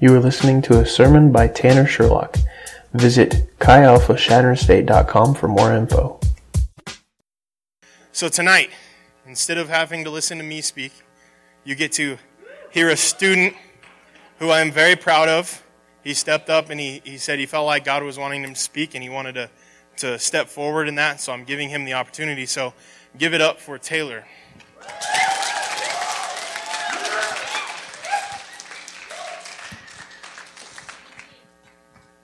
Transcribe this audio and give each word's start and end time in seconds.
You 0.00 0.14
are 0.14 0.20
listening 0.20 0.62
to 0.62 0.78
a 0.78 0.86
sermon 0.86 1.32
by 1.32 1.48
Tanner 1.48 1.84
Sherlock. 1.84 2.36
Visit 2.94 3.50
chialphachadronstate.com 3.58 5.34
for 5.34 5.48
more 5.48 5.74
info. 5.74 6.20
So 8.12 8.28
tonight, 8.28 8.70
instead 9.26 9.58
of 9.58 9.68
having 9.68 10.04
to 10.04 10.10
listen 10.10 10.38
to 10.38 10.44
me 10.44 10.60
speak, 10.60 10.92
you 11.64 11.74
get 11.74 11.90
to 11.94 12.18
hear 12.70 12.88
a 12.90 12.96
student 12.96 13.56
who 14.38 14.50
I 14.50 14.60
am 14.60 14.70
very 14.70 14.94
proud 14.94 15.28
of. 15.28 15.64
He 16.04 16.14
stepped 16.14 16.48
up 16.48 16.70
and 16.70 16.78
he, 16.78 17.02
he 17.02 17.18
said 17.18 17.40
he 17.40 17.46
felt 17.46 17.66
like 17.66 17.84
God 17.84 18.04
was 18.04 18.16
wanting 18.16 18.44
him 18.44 18.54
to 18.54 18.60
speak 18.60 18.94
and 18.94 19.02
he 19.02 19.08
wanted 19.08 19.32
to, 19.34 19.50
to 19.96 20.16
step 20.20 20.46
forward 20.46 20.86
in 20.86 20.94
that, 20.94 21.20
so 21.20 21.32
I'm 21.32 21.42
giving 21.42 21.70
him 21.70 21.84
the 21.84 21.94
opportunity. 21.94 22.46
So 22.46 22.72
give 23.18 23.34
it 23.34 23.40
up 23.40 23.58
for 23.58 23.78
Taylor. 23.78 24.26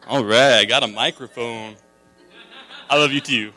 All 0.07 0.23
right, 0.23 0.59
I 0.59 0.65
got 0.67 0.83
a 0.83 0.87
microphone. 0.87 1.77
I 2.91 2.99
love 2.99 3.11
you 3.13 3.23
too. 3.23 3.53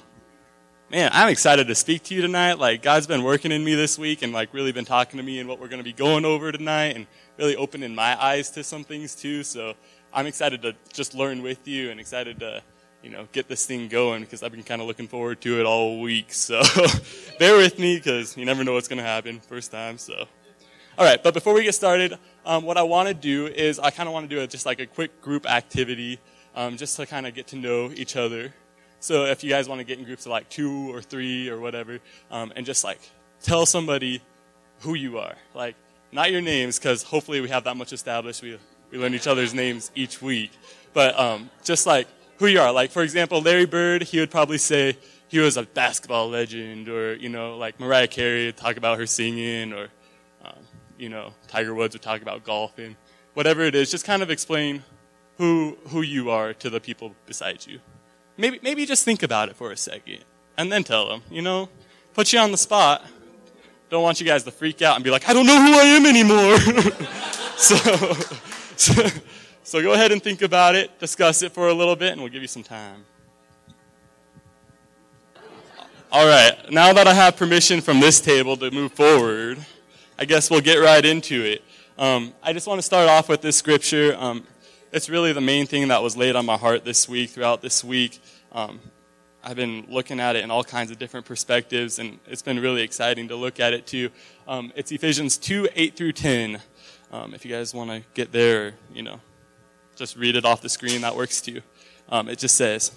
Man, 0.90 1.10
I'm 1.12 1.28
excited 1.28 1.68
to 1.68 1.76
speak 1.76 2.04
to 2.04 2.16
you 2.16 2.22
tonight. 2.22 2.54
Like, 2.54 2.82
God's 2.82 3.06
been 3.06 3.24
working 3.24 3.52
in 3.52 3.66
me 3.66 3.76
this 3.76 4.00
week 4.00 4.22
and, 4.22 4.32
like, 4.32 4.54
really 4.54 4.72
been 4.72 4.86
talking 4.86 5.18
to 5.18 5.24
me 5.24 5.40
and 5.40 5.50
what 5.50 5.60
we're 5.60 5.68
going 5.68 5.82
to 5.82 5.84
be 5.84 5.92
going 5.92 6.24
over 6.24 6.50
tonight 6.54 6.96
and 6.96 7.06
really 7.38 7.58
opening 7.58 7.94
my 7.94 8.16
eyes 8.24 8.50
to 8.52 8.64
some 8.64 8.86
things 8.86 9.14
too. 9.14 9.44
So, 9.44 9.74
I'm 10.14 10.26
excited 10.26 10.62
to 10.62 10.74
just 10.94 11.14
learn 11.14 11.42
with 11.42 11.68
you 11.68 11.92
and 11.92 12.00
excited 12.00 12.40
to, 12.40 12.62
you 13.04 13.10
know, 13.10 13.28
get 13.34 13.50
this 13.50 13.66
thing 13.66 13.90
going 13.90 14.22
because 14.22 14.42
I've 14.42 14.54
been 14.54 14.64
kind 14.64 14.82
of 14.82 14.88
looking 14.88 15.10
forward 15.10 15.42
to 15.42 15.60
it 15.60 15.66
all 15.66 16.00
week. 16.00 16.32
So, 16.32 16.62
bear 17.40 17.58
with 17.58 17.78
me 17.78 17.98
because 17.98 18.38
you 18.38 18.46
never 18.46 18.64
know 18.64 18.72
what's 18.72 18.88
going 18.88 19.00
to 19.00 19.04
happen 19.04 19.42
first 19.42 19.70
time. 19.70 19.98
So, 19.98 20.28
all 20.98 21.06
right, 21.06 21.22
but 21.22 21.34
before 21.34 21.54
we 21.54 21.64
get 21.64 21.76
started, 21.76 22.18
um, 22.46 22.64
what 22.64 22.78
I 22.78 22.84
want 22.84 23.10
to 23.10 23.14
do 23.14 23.48
is 23.48 23.80
I 23.80 23.92
kind 23.92 24.08
of 24.08 24.14
want 24.14 24.30
to 24.30 24.34
do 24.34 24.42
a, 24.42 24.48
just 24.48 24.66
like 24.66 24.80
a 24.80 24.86
quick 24.86 25.22
group 25.22 25.46
activity 25.46 26.22
um, 26.58 26.76
just 26.76 26.98
to 26.98 27.06
kind 27.06 27.28
of 27.28 27.36
get 27.36 27.48
to 27.48 27.56
know 27.56 27.92
each 27.96 28.16
other. 28.16 28.52
So 29.00 29.26
if 29.26 29.44
you 29.44 29.50
guys 29.52 29.70
want 29.70 29.80
to 29.80 29.86
get 29.86 30.00
in 30.00 30.06
groups 30.06 30.26
of 30.26 30.32
like 30.32 30.50
two 30.50 30.94
or 30.94 31.04
three 31.04 31.50
or 31.50 31.60
whatever, 31.60 32.00
um, 32.32 32.52
and 32.56 32.66
just 32.66 32.84
like 32.84 33.00
tell 33.44 33.68
somebody 33.68 34.22
who 34.80 34.96
you 34.96 35.20
are, 35.20 35.36
like 35.54 35.76
not 36.12 36.32
your 36.32 36.42
names, 36.42 36.80
because 36.80 37.04
hopefully 37.04 37.42
we 37.42 37.50
have 37.50 37.64
that 37.66 37.78
much 37.78 37.94
established. 37.94 38.42
We 38.42 38.58
we 38.90 38.98
learn 38.98 39.14
each 39.14 39.28
other's 39.28 39.54
names 39.54 39.92
each 39.94 40.20
week, 40.20 40.52
but 40.94 41.18
um, 41.18 41.52
just 41.64 41.86
like 41.86 42.08
who 42.40 42.48
you 42.48 42.60
are. 42.60 42.72
Like 42.72 42.90
for 42.90 43.04
example, 43.04 43.40
Larry 43.40 43.68
Bird, 43.68 44.02
he 44.02 44.20
would 44.20 44.32
probably 44.32 44.58
say 44.58 44.98
he 45.28 45.38
was 45.38 45.58
a 45.58 45.64
basketball 45.64 46.28
legend, 46.28 46.90
or 46.90 47.14
you 47.14 47.30
know, 47.30 47.56
like 47.56 47.80
Mariah 47.80 48.08
Carey 48.08 48.48
would 48.48 48.58
talk 48.58 48.78
about 48.78 48.98
her 48.98 49.06
singing, 49.06 49.74
or 49.74 49.90
um, 50.44 50.58
you 50.98 51.10
know, 51.10 51.36
Tiger 51.48 51.76
Woods 51.76 51.94
would 51.94 52.02
talk 52.02 52.24
about 52.24 52.44
golfing. 52.44 52.96
Whatever 53.36 53.62
it 53.62 53.76
is, 53.76 53.92
just 53.92 54.06
kind 54.06 54.24
of 54.24 54.32
explain 54.32 54.82
who 55.38 55.78
who 55.90 56.02
you 56.02 56.30
are 56.30 56.54
to 56.54 56.70
the 56.70 56.80
people 56.80 57.16
beside 57.26 57.66
you. 57.66 57.80
Maybe 58.38 58.60
maybe 58.62 58.86
just 58.86 59.04
think 59.04 59.24
about 59.24 59.50
it 59.50 59.56
for 59.56 59.72
a 59.72 59.78
second 59.78 60.26
and 60.58 60.72
then 60.72 60.84
tell 60.84 61.08
them. 61.08 61.22
You 61.30 61.42
know, 61.42 61.70
put 62.14 62.34
you 62.34 62.40
on 62.40 62.52
the 62.52 62.58
spot. 62.58 63.06
Don't 63.90 64.04
want 64.04 64.20
you 64.20 64.26
guys 64.26 64.44
to 64.44 64.52
freak 64.52 64.82
out 64.82 64.96
and 64.96 65.04
be 65.04 65.10
like, 65.10 65.30
I 65.30 65.34
don't 65.34 65.46
know 65.46 65.62
who 65.62 65.74
I 65.74 65.84
am 65.84 66.06
anymore. 66.06 66.58
so, 67.58 67.78
so 68.76 69.10
so 69.68 69.82
go 69.82 69.92
ahead 69.92 70.14
and 70.14 70.24
think 70.24 70.42
about 70.44 70.76
it, 70.76 70.98
discuss 70.98 71.42
it 71.42 71.52
for 71.52 71.68
a 71.68 71.74
little 71.74 71.98
bit, 71.98 72.14
and 72.14 72.22
we'll 72.22 72.32
give 72.32 72.42
you 72.42 72.48
some 72.48 72.64
time. 72.64 73.04
All 76.10 76.26
right, 76.26 76.56
now 76.72 76.94
that 76.94 77.06
I 77.06 77.14
have 77.14 77.36
permission 77.36 77.82
from 77.82 78.00
this 78.00 78.22
table 78.22 78.56
to 78.56 78.72
move 78.72 78.94
forward, 78.94 79.58
I 80.18 80.24
guess 80.24 80.50
we'll 80.50 80.62
get 80.62 80.78
right 80.78 81.04
into 81.04 81.44
it. 81.44 81.64
Um, 81.98 82.34
I 82.42 82.54
just 82.54 82.66
want 82.66 82.78
to 82.78 82.82
start 82.82 83.10
off 83.10 83.28
with 83.28 83.42
this 83.42 83.58
scripture. 83.58 84.16
Um, 84.18 84.48
it's 84.98 85.10
really 85.10 85.32
the 85.32 85.40
main 85.40 85.68
thing 85.68 85.90
that 85.90 86.02
was 86.02 86.18
laid 86.18 86.36
on 86.36 86.48
my 86.48 86.58
heart 86.58 86.84
this 86.84 87.08
week, 87.08 87.30
throughout 87.30 87.62
this 87.62 87.84
week. 87.84 88.20
Um, 88.52 88.80
I've 89.44 89.56
been 89.56 89.86
looking 89.88 90.20
at 90.20 90.36
it 90.36 90.44
in 90.44 90.50
all 90.50 90.64
kinds 90.64 90.90
of 90.90 90.98
different 90.98 91.28
perspectives, 91.28 92.00
and 92.00 92.18
it's 92.26 92.42
been 92.42 92.60
really 92.60 92.82
exciting 92.82 93.28
to 93.28 93.36
look 93.36 93.60
at 93.60 93.74
it 93.74 93.86
too. 93.86 94.10
Um, 94.48 94.74
it's 94.76 94.92
Ephesians 94.92 95.38
2 95.38 95.70
8 95.76 95.96
through 95.96 96.14
10. 96.14 96.60
Um, 97.12 97.36
if 97.36 97.46
you 97.46 97.52
guys 97.52 97.76
want 97.76 97.92
to 97.92 98.02
get 98.16 98.32
there, 98.32 98.74
you 98.92 99.04
know, 99.04 99.22
just 99.96 100.18
read 100.18 100.36
it 100.36 100.46
off 100.46 100.64
the 100.64 100.68
screen, 100.68 101.02
that 101.02 101.16
works 101.16 101.42
too. 101.42 101.62
Um, 102.10 102.28
it 102.28 102.40
just 102.40 102.56
says, 102.56 102.92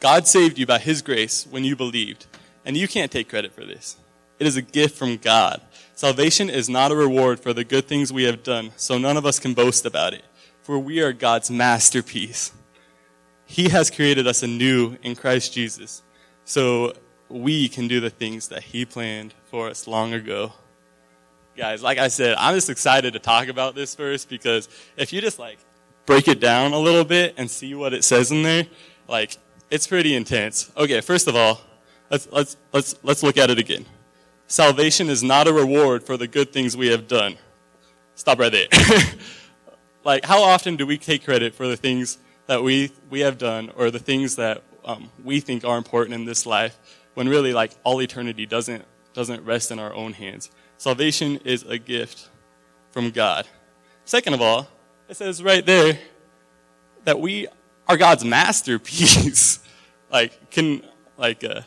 God 0.00 0.26
saved 0.26 0.58
you 0.58 0.66
by 0.66 0.78
His 0.78 1.00
grace 1.00 1.46
when 1.50 1.64
you 1.64 1.76
believed, 1.76 2.26
and 2.66 2.76
you 2.76 2.86
can't 2.88 3.10
take 3.10 3.30
credit 3.30 3.54
for 3.54 3.64
this. 3.64 3.96
It 4.38 4.46
is 4.46 4.58
a 4.58 4.62
gift 4.62 4.98
from 4.98 5.16
God. 5.16 5.62
Salvation 5.94 6.50
is 6.50 6.68
not 6.68 6.92
a 6.92 6.96
reward 6.96 7.40
for 7.40 7.54
the 7.54 7.64
good 7.64 7.86
things 7.86 8.12
we 8.12 8.24
have 8.24 8.42
done, 8.42 8.72
so 8.76 8.98
none 8.98 9.16
of 9.16 9.24
us 9.24 9.38
can 9.38 9.54
boast 9.54 9.86
about 9.86 10.12
it, 10.12 10.24
for 10.64 10.78
we 10.78 11.00
are 11.00 11.12
God's 11.12 11.50
masterpiece. 11.50 12.50
He 13.44 13.68
has 13.68 13.90
created 13.90 14.26
us 14.26 14.42
anew 14.42 14.96
in 15.02 15.14
Christ 15.14 15.52
Jesus, 15.52 16.02
so 16.46 16.94
we 17.28 17.68
can 17.68 17.86
do 17.86 18.00
the 18.00 18.10
things 18.10 18.48
that 18.48 18.62
He 18.62 18.86
planned 18.86 19.34
for 19.44 19.68
us 19.68 19.86
long 19.86 20.14
ago. 20.14 20.52
Guys, 21.54 21.82
like 21.82 21.98
I 21.98 22.08
said, 22.08 22.34
I'm 22.38 22.54
just 22.54 22.70
excited 22.70 23.12
to 23.12 23.18
talk 23.18 23.48
about 23.48 23.74
this 23.74 23.94
first 23.94 24.28
because 24.28 24.68
if 24.96 25.12
you 25.12 25.20
just 25.20 25.38
like 25.38 25.58
break 26.06 26.28
it 26.28 26.40
down 26.40 26.72
a 26.72 26.78
little 26.78 27.04
bit 27.04 27.34
and 27.36 27.48
see 27.48 27.74
what 27.74 27.92
it 27.92 28.02
says 28.02 28.32
in 28.32 28.42
there, 28.42 28.66
like 29.06 29.36
it's 29.70 29.86
pretty 29.86 30.16
intense. 30.16 30.72
Okay, 30.76 31.00
first 31.02 31.28
of 31.28 31.36
all, 31.36 31.60
let's, 32.10 32.26
let's, 32.32 32.56
let's, 32.72 32.94
let's 33.02 33.22
look 33.22 33.36
at 33.36 33.50
it 33.50 33.58
again. 33.58 33.84
Salvation 34.46 35.08
is 35.10 35.22
not 35.22 35.46
a 35.46 35.52
reward 35.52 36.02
for 36.02 36.16
the 36.16 36.26
good 36.26 36.52
things 36.52 36.76
we 36.76 36.88
have 36.88 37.06
done. 37.06 37.36
Stop 38.14 38.38
right 38.38 38.50
there. 38.50 38.66
like, 40.04 40.24
how 40.24 40.42
often 40.42 40.76
do 40.76 40.86
we 40.86 40.98
take 40.98 41.24
credit 41.24 41.54
for 41.54 41.66
the 41.66 41.76
things 41.76 42.18
that 42.46 42.62
we, 42.62 42.92
we 43.10 43.20
have 43.20 43.38
done 43.38 43.70
or 43.76 43.90
the 43.90 43.98
things 43.98 44.36
that 44.36 44.62
um, 44.84 45.10
we 45.24 45.40
think 45.40 45.64
are 45.64 45.78
important 45.78 46.14
in 46.14 46.26
this 46.26 46.44
life 46.44 46.78
when 47.14 47.28
really, 47.28 47.52
like, 47.52 47.72
all 47.84 48.00
eternity 48.02 48.44
doesn't, 48.44 48.84
doesn't 49.14 49.44
rest 49.44 49.70
in 49.70 49.78
our 49.78 49.94
own 49.94 50.12
hands? 50.12 50.50
Salvation 50.76 51.38
is 51.44 51.62
a 51.62 51.78
gift 51.78 52.28
from 52.90 53.10
God. 53.10 53.46
Second 54.04 54.34
of 54.34 54.42
all, 54.42 54.68
it 55.08 55.16
says 55.16 55.42
right 55.42 55.64
there 55.64 55.98
that 57.04 57.18
we 57.18 57.46
are 57.88 57.96
God's 57.96 58.24
masterpiece. 58.24 59.60
like, 60.12 60.50
can, 60.50 60.82
like, 61.16 61.42
uh, 61.44 61.62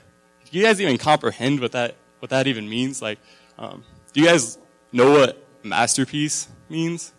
do 0.50 0.58
you 0.58 0.64
guys 0.64 0.80
even 0.80 0.97
comprehend 0.97 1.59
what 1.59 1.72
that, 1.72 1.96
what 2.20 2.30
that 2.30 2.47
even 2.47 2.70
means? 2.70 3.02
Like, 3.02 3.20
um, 3.58 3.84
do 4.14 4.22
you 4.22 4.28
guys 4.28 4.58
know 4.92 5.12
what 5.12 5.44
masterpiece 5.64 6.47
means? 6.70 7.14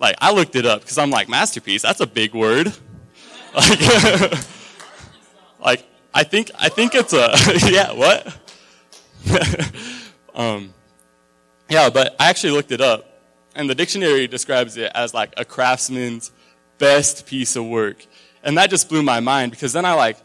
Like, 0.00 0.16
I 0.20 0.32
looked 0.32 0.56
it 0.56 0.64
up 0.64 0.80
because 0.80 0.98
I'm 0.98 1.10
like, 1.10 1.28
masterpiece, 1.28 1.82
that's 1.82 2.00
a 2.00 2.06
big 2.06 2.34
word. 2.34 2.72
Like, 3.54 3.80
like, 5.58 5.86
I 6.12 6.22
think, 6.22 6.50
I 6.56 6.68
think 6.68 6.94
it's 6.94 7.14
a, 7.14 7.32
yeah, 7.70 7.92
what? 7.92 8.26
um, 10.34 10.74
yeah, 11.68 11.88
but 11.88 12.14
I 12.20 12.28
actually 12.28 12.52
looked 12.52 12.72
it 12.72 12.82
up 12.82 13.08
and 13.54 13.68
the 13.68 13.74
dictionary 13.74 14.28
describes 14.28 14.76
it 14.76 14.92
as 14.94 15.12
like 15.12 15.34
a 15.36 15.44
craftsman's 15.44 16.30
best 16.78 17.26
piece 17.26 17.56
of 17.56 17.66
work. 17.66 18.06
And 18.42 18.56
that 18.56 18.70
just 18.70 18.88
blew 18.88 19.02
my 19.02 19.20
mind 19.20 19.50
because 19.50 19.72
then 19.72 19.84
I 19.84 19.94
like, 19.94 20.16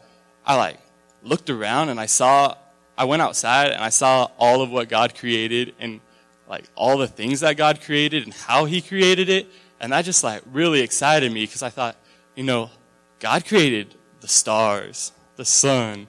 I 0.45 0.55
like 0.55 0.79
looked 1.23 1.49
around 1.49 1.89
and 1.89 1.99
I 1.99 2.05
saw, 2.05 2.55
I 2.97 3.05
went 3.05 3.21
outside 3.21 3.71
and 3.71 3.83
I 3.83 3.89
saw 3.89 4.29
all 4.37 4.61
of 4.61 4.69
what 4.69 4.87
God 4.87 5.15
created 5.15 5.73
and 5.79 5.99
like 6.47 6.65
all 6.75 6.97
the 6.97 7.07
things 7.07 7.39
that 7.39 7.57
God 7.57 7.81
created 7.81 8.23
and 8.23 8.33
how 8.33 8.65
He 8.65 8.81
created 8.81 9.29
it. 9.29 9.47
And 9.83 9.91
that 9.91 10.05
just 10.05 10.23
like 10.23 10.41
really 10.53 10.79
excited 10.79 11.29
me 11.29 11.43
because 11.43 11.61
I 11.61 11.69
thought, 11.69 11.97
you 12.35 12.43
know, 12.43 12.71
God 13.19 13.45
created 13.45 13.93
the 14.21 14.29
stars, 14.29 15.11
the 15.35 15.43
sun, 15.43 16.07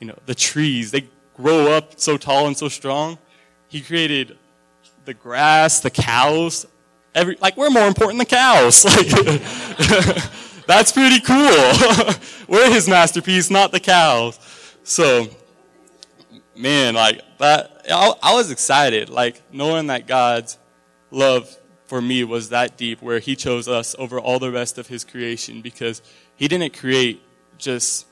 you 0.00 0.08
know, 0.08 0.18
the 0.26 0.34
trees. 0.34 0.90
They 0.90 1.06
grow 1.36 1.70
up 1.70 2.00
so 2.00 2.16
tall 2.16 2.48
and 2.48 2.56
so 2.56 2.68
strong. 2.68 3.18
He 3.68 3.80
created 3.80 4.36
the 5.04 5.14
grass, 5.14 5.78
the 5.78 5.88
cows. 5.88 6.66
Every, 7.14 7.36
like 7.40 7.56
we're 7.56 7.70
more 7.70 7.86
important 7.86 8.18
than 8.18 8.26
cows. 8.26 8.84
Like, 8.96 9.06
that's 10.66 10.90
pretty 10.90 11.20
cool. 11.20 11.36
we're 12.48 12.72
his 12.72 12.88
masterpiece, 12.88 13.50
not 13.50 13.70
the 13.70 13.80
cows. 13.80 14.40
So, 14.82 15.28
man, 16.56 16.94
like 16.94 17.20
that, 17.38 17.84
I, 17.88 18.14
I 18.20 18.34
was 18.34 18.50
excited, 18.50 19.10
like 19.10 19.42
knowing 19.52 19.86
that 19.88 20.08
God's 20.08 20.58
love 21.12 21.56
for 21.92 22.00
me 22.00 22.24
was 22.24 22.48
that 22.48 22.78
deep, 22.78 23.02
where 23.02 23.18
He 23.18 23.36
chose 23.36 23.68
us 23.68 23.94
over 23.98 24.18
all 24.18 24.38
the 24.38 24.50
rest 24.50 24.78
of 24.78 24.86
His 24.86 25.04
creation, 25.04 25.60
because 25.60 26.00
He 26.34 26.48
didn't 26.48 26.74
create 26.74 27.20
just 27.58 28.06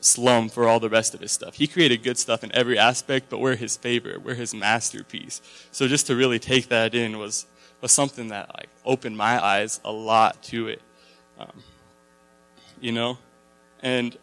slum 0.00 0.48
for 0.48 0.66
all 0.66 0.80
the 0.80 0.88
rest 0.88 1.14
of 1.14 1.20
His 1.20 1.30
stuff. 1.30 1.54
He 1.54 1.68
created 1.68 2.02
good 2.02 2.18
stuff 2.18 2.42
in 2.42 2.50
every 2.52 2.76
aspect, 2.76 3.30
but 3.30 3.38
we're 3.38 3.54
His 3.54 3.76
favorite, 3.76 4.24
we're 4.24 4.34
His 4.34 4.52
masterpiece. 4.52 5.40
So 5.70 5.86
just 5.86 6.08
to 6.08 6.16
really 6.16 6.40
take 6.40 6.70
that 6.70 6.92
in 6.92 7.16
was 7.16 7.46
was 7.80 7.92
something 7.92 8.30
that 8.30 8.48
like 8.52 8.68
opened 8.84 9.16
my 9.16 9.40
eyes 9.40 9.80
a 9.84 9.92
lot 9.92 10.42
to 10.50 10.66
it. 10.66 10.82
Um, 11.38 11.62
you 12.80 12.90
know, 12.90 13.18
and 13.80 14.18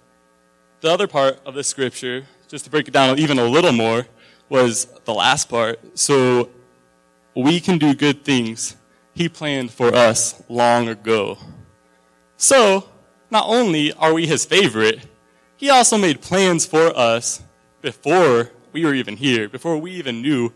the 0.81 0.91
other 0.91 1.07
part 1.07 1.39
of 1.45 1.53
the 1.53 1.63
scripture, 1.63 2.25
just 2.49 2.65
to 2.65 2.69
break 2.69 2.89
it 2.89 2.91
down 2.91 3.19
even 3.19 3.39
a 3.39 3.45
little 3.45 3.71
more, 3.71 4.05
was 4.49 4.87
the 5.05 5.13
last 5.13 5.47
part. 5.47 5.79
So 5.97 6.49
we 7.33 7.61
can 7.61 7.77
do 7.77 7.93
good 7.93 8.25
things 8.25 8.75
he 9.13 9.29
planned 9.29 9.71
for 9.71 9.93
us 9.93 10.41
long 10.49 10.87
ago. 10.87 11.37
So, 12.37 12.89
not 13.29 13.45
only 13.47 13.93
are 13.93 14.13
we 14.13 14.25
his 14.27 14.45
favorite, 14.45 14.99
he 15.57 15.69
also 15.69 15.97
made 15.97 16.21
plans 16.21 16.65
for 16.65 16.95
us 16.97 17.43
before 17.81 18.51
we 18.73 18.85
were 18.85 18.93
even 18.93 19.17
here, 19.17 19.47
before 19.47 19.77
we 19.77 19.91
even 19.91 20.21
knew 20.21 20.51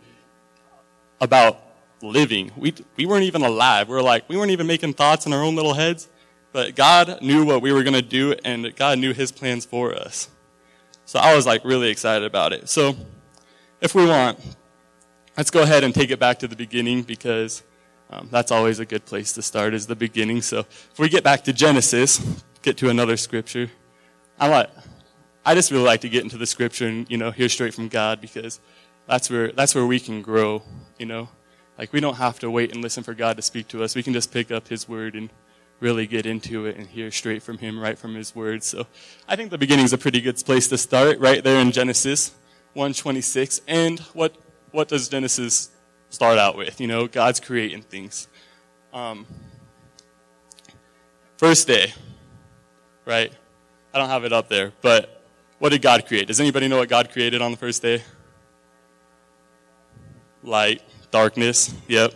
about 1.21 1.61
living. 2.01 2.51
We, 2.55 2.73
we 2.97 3.05
weren't 3.05 3.23
even 3.23 3.43
alive. 3.43 3.87
We 3.87 3.95
were 3.95 4.01
like, 4.01 4.27
we 4.29 4.37
weren't 4.37 4.51
even 4.51 4.67
making 4.67 4.93
thoughts 4.93 5.25
in 5.25 5.33
our 5.33 5.43
own 5.43 5.55
little 5.55 5.73
heads. 5.73 6.07
But 6.51 6.75
God 6.75 7.21
knew 7.21 7.45
what 7.45 7.61
we 7.61 7.73
were 7.73 7.83
going 7.83 7.95
to 7.95 8.01
do, 8.01 8.33
and 8.45 8.73
God 8.75 8.97
knew 8.97 9.13
His 9.13 9.31
plans 9.31 9.65
for 9.65 9.93
us. 9.93 10.29
So 11.05 11.19
I 11.19 11.35
was 11.35 11.45
like 11.45 11.63
really 11.65 11.89
excited 11.89 12.25
about 12.25 12.53
it. 12.53 12.69
So 12.69 12.95
if 13.81 13.93
we 13.93 14.05
want, 14.05 14.39
let's 15.37 15.51
go 15.51 15.61
ahead 15.61 15.83
and 15.83 15.93
take 15.93 16.11
it 16.11 16.19
back 16.19 16.39
to 16.39 16.47
the 16.47 16.55
beginning 16.55 17.03
because 17.03 17.61
um, 18.09 18.27
that's 18.31 18.51
always 18.51 18.79
a 18.79 18.85
good 18.85 19.05
place 19.05 19.33
to 19.33 19.41
start 19.41 19.73
is 19.73 19.87
the 19.87 19.95
beginning. 19.95 20.41
So 20.41 20.59
if 20.59 20.99
we 20.99 21.09
get 21.09 21.23
back 21.23 21.43
to 21.45 21.53
Genesis, 21.53 22.21
get 22.61 22.77
to 22.77 22.89
another 22.89 23.17
scripture. 23.17 23.69
I 24.39 24.47
like, 24.47 24.69
I 25.45 25.55
just 25.55 25.71
really 25.71 25.85
like 25.85 26.01
to 26.01 26.09
get 26.09 26.23
into 26.23 26.37
the 26.37 26.45
scripture 26.45 26.87
and 26.87 27.09
you 27.09 27.17
know 27.17 27.31
hear 27.31 27.49
straight 27.49 27.73
from 27.73 27.87
God 27.87 28.21
because 28.21 28.59
that's 29.07 29.29
where 29.29 29.51
that's 29.51 29.75
where 29.75 29.85
we 29.85 29.99
can 29.99 30.21
grow. 30.21 30.61
You 30.99 31.05
know, 31.05 31.29
like 31.77 31.93
we 31.93 31.99
don't 31.99 32.15
have 32.15 32.39
to 32.39 32.51
wait 32.51 32.73
and 32.73 32.81
listen 32.81 33.03
for 33.03 33.13
God 33.13 33.37
to 33.37 33.41
speak 33.41 33.67
to 33.69 33.83
us. 33.83 33.95
We 33.95 34.03
can 34.03 34.13
just 34.13 34.31
pick 34.31 34.51
up 34.51 34.67
His 34.67 34.87
word 34.87 35.15
and 35.15 35.29
really 35.79 36.07
get 36.07 36.25
into 36.25 36.65
it 36.65 36.77
and 36.77 36.87
hear 36.87 37.11
straight 37.11 37.43
from 37.43 37.57
Him, 37.57 37.79
right 37.79 37.97
from 37.97 38.15
His 38.15 38.35
word. 38.35 38.63
So 38.63 38.87
I 39.27 39.35
think 39.35 39.51
the 39.51 39.57
beginning 39.57 39.85
is 39.85 39.93
a 39.93 39.97
pretty 39.97 40.21
good 40.21 40.37
place 40.45 40.67
to 40.69 40.77
start, 40.77 41.19
right 41.19 41.43
there 41.43 41.59
in 41.59 41.71
Genesis 41.71 42.33
1:26. 42.75 43.61
And 43.67 43.99
what 44.13 44.35
what 44.71 44.87
does 44.87 45.07
Genesis 45.09 45.69
start 46.15 46.37
out 46.37 46.55
with? 46.55 46.79
You 46.79 46.87
know, 46.87 47.07
God's 47.07 47.39
creating 47.39 47.81
things. 47.81 48.27
Um, 48.93 49.25
first 51.37 51.67
day, 51.67 51.93
right? 53.05 53.31
I 53.93 53.97
don't 53.97 54.09
have 54.09 54.23
it 54.23 54.31
up 54.31 54.47
there, 54.47 54.71
but 54.81 55.23
what 55.59 55.69
did 55.69 55.81
God 55.81 56.05
create? 56.07 56.27
Does 56.27 56.39
anybody 56.39 56.67
know 56.67 56.77
what 56.77 56.89
God 56.89 57.11
created 57.11 57.41
on 57.41 57.51
the 57.51 57.57
first 57.57 57.81
day? 57.81 58.01
Light, 60.41 60.81
darkness. 61.11 61.73
Yep. 61.87 62.13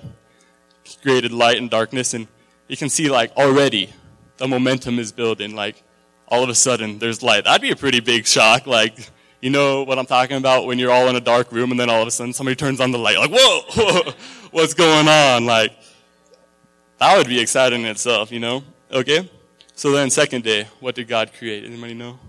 He 0.83 0.95
created 1.01 1.33
light 1.33 1.57
and 1.57 1.69
darkness, 1.69 2.13
and 2.13 2.27
you 2.67 2.77
can 2.77 2.89
see 2.89 3.09
like 3.09 3.35
already 3.35 3.93
the 4.37 4.47
momentum 4.47 4.97
is 4.97 5.11
building. 5.11 5.55
Like 5.55 5.83
all 6.27 6.43
of 6.43 6.49
a 6.49 6.55
sudden 6.55 6.99
there's 6.99 7.21
light. 7.21 7.43
That'd 7.43 7.61
be 7.61 7.71
a 7.71 7.75
pretty 7.75 7.99
big 7.99 8.25
shock. 8.25 8.65
Like 8.65 9.09
you 9.41 9.49
know 9.49 9.83
what 9.83 9.97
I'm 9.97 10.05
talking 10.05 10.37
about 10.37 10.65
when 10.65 10.79
you're 10.79 10.91
all 10.91 11.07
in 11.07 11.15
a 11.15 11.21
dark 11.21 11.51
room 11.51 11.71
and 11.71 11.79
then 11.79 11.89
all 11.89 12.01
of 12.01 12.07
a 12.07 12.11
sudden 12.11 12.33
somebody 12.33 12.55
turns 12.55 12.81
on 12.81 12.91
the 12.91 12.97
light. 12.97 13.17
Like 13.17 13.31
whoa, 13.33 14.11
what's 14.51 14.73
going 14.73 15.07
on? 15.07 15.45
Like 15.45 15.73
that 16.97 17.17
would 17.17 17.27
be 17.27 17.39
exciting 17.39 17.81
in 17.81 17.87
itself. 17.87 18.31
You 18.31 18.39
know? 18.39 18.63
Okay. 18.91 19.29
So 19.75 19.91
then 19.91 20.09
second 20.09 20.43
day, 20.43 20.67
what 20.81 20.95
did 20.95 21.07
God 21.07 21.31
create? 21.37 21.63
Anybody 21.63 21.93
know? 21.93 22.19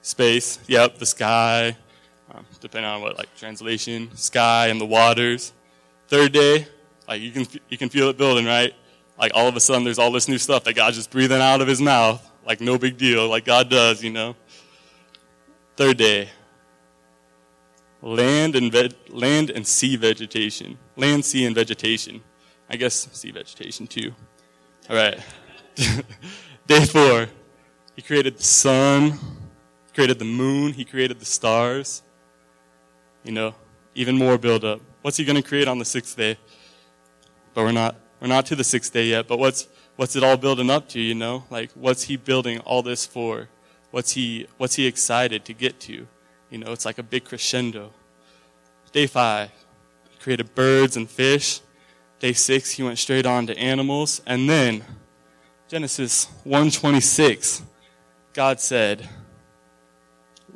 Space. 0.00 0.58
Yep, 0.66 0.98
the 0.98 1.06
sky. 1.06 1.76
Um, 2.32 2.46
depending 2.60 2.90
on 2.90 3.02
what 3.02 3.18
like 3.18 3.34
translation, 3.36 4.14
sky 4.16 4.68
and 4.68 4.80
the 4.80 4.86
waters. 4.86 5.52
Third 6.08 6.32
day, 6.32 6.66
like 7.06 7.20
you 7.20 7.30
can 7.30 7.46
you 7.68 7.76
can 7.76 7.90
feel 7.90 8.08
it 8.08 8.16
building, 8.16 8.46
right? 8.46 8.72
Like 9.18 9.32
all 9.34 9.46
of 9.46 9.56
a 9.56 9.60
sudden, 9.60 9.84
there's 9.84 9.98
all 9.98 10.10
this 10.10 10.28
new 10.28 10.38
stuff 10.38 10.64
that 10.64 10.74
God's 10.74 10.96
just 10.96 11.10
breathing 11.10 11.42
out 11.42 11.60
of 11.60 11.68
His 11.68 11.80
mouth, 11.80 12.26
like 12.44 12.60
no 12.60 12.78
big 12.78 12.96
deal, 12.96 13.28
like 13.28 13.44
God 13.44 13.68
does, 13.68 14.02
you 14.02 14.10
know. 14.10 14.36
Third 15.76 15.96
day, 15.96 16.28
land 18.02 18.56
and 18.56 18.70
ve- 18.70 18.90
land 19.08 19.50
and 19.50 19.66
sea 19.66 19.96
vegetation, 19.96 20.78
land, 20.96 21.24
sea, 21.24 21.46
and 21.46 21.54
vegetation. 21.54 22.22
I 22.68 22.76
guess 22.76 23.08
sea 23.12 23.30
vegetation 23.30 23.86
too. 23.86 24.14
All 24.88 24.96
right. 24.96 25.18
day 26.66 26.84
four, 26.84 27.28
He 27.96 28.02
created 28.02 28.38
the 28.38 28.42
sun, 28.42 29.12
He 29.12 29.94
created 29.94 30.18
the 30.18 30.24
moon, 30.24 30.72
He 30.72 30.84
created 30.84 31.20
the 31.20 31.24
stars. 31.24 32.02
You 33.24 33.32
know, 33.32 33.54
even 33.94 34.16
more 34.16 34.36
build 34.36 34.64
up. 34.64 34.80
What's 35.02 35.16
he 35.16 35.24
going 35.24 35.40
to 35.40 35.48
create 35.48 35.68
on 35.68 35.78
the 35.78 35.84
sixth 35.84 36.16
day? 36.16 36.38
But 37.54 37.64
we're 37.64 37.72
not, 37.72 37.96
we're 38.20 38.28
not 38.28 38.46
to 38.46 38.56
the 38.56 38.64
sixth 38.64 38.92
day 38.92 39.06
yet. 39.06 39.28
But 39.28 39.38
what's, 39.38 39.68
what's 40.02 40.16
it 40.16 40.24
all 40.24 40.36
building 40.36 40.68
up 40.68 40.88
to, 40.88 41.00
you 41.00 41.14
know? 41.14 41.44
Like, 41.48 41.70
what's 41.74 42.02
he 42.02 42.16
building 42.16 42.58
all 42.58 42.82
this 42.82 43.06
for? 43.06 43.48
What's 43.92 44.10
he, 44.10 44.48
what's 44.56 44.74
he 44.74 44.84
excited 44.84 45.44
to 45.44 45.52
get 45.52 45.78
to? 45.82 46.08
You 46.50 46.58
know, 46.58 46.72
it's 46.72 46.84
like 46.84 46.98
a 46.98 47.04
big 47.04 47.24
crescendo. 47.24 47.92
Day 48.90 49.06
five, 49.06 49.52
he 50.10 50.18
created 50.18 50.56
birds 50.56 50.96
and 50.96 51.08
fish. 51.08 51.60
Day 52.18 52.32
six, 52.32 52.72
he 52.72 52.82
went 52.82 52.98
straight 52.98 53.26
on 53.26 53.46
to 53.46 53.56
animals. 53.56 54.20
And 54.26 54.50
then, 54.50 54.82
Genesis 55.68 56.24
126, 56.42 57.62
God 58.32 58.58
said, 58.58 59.08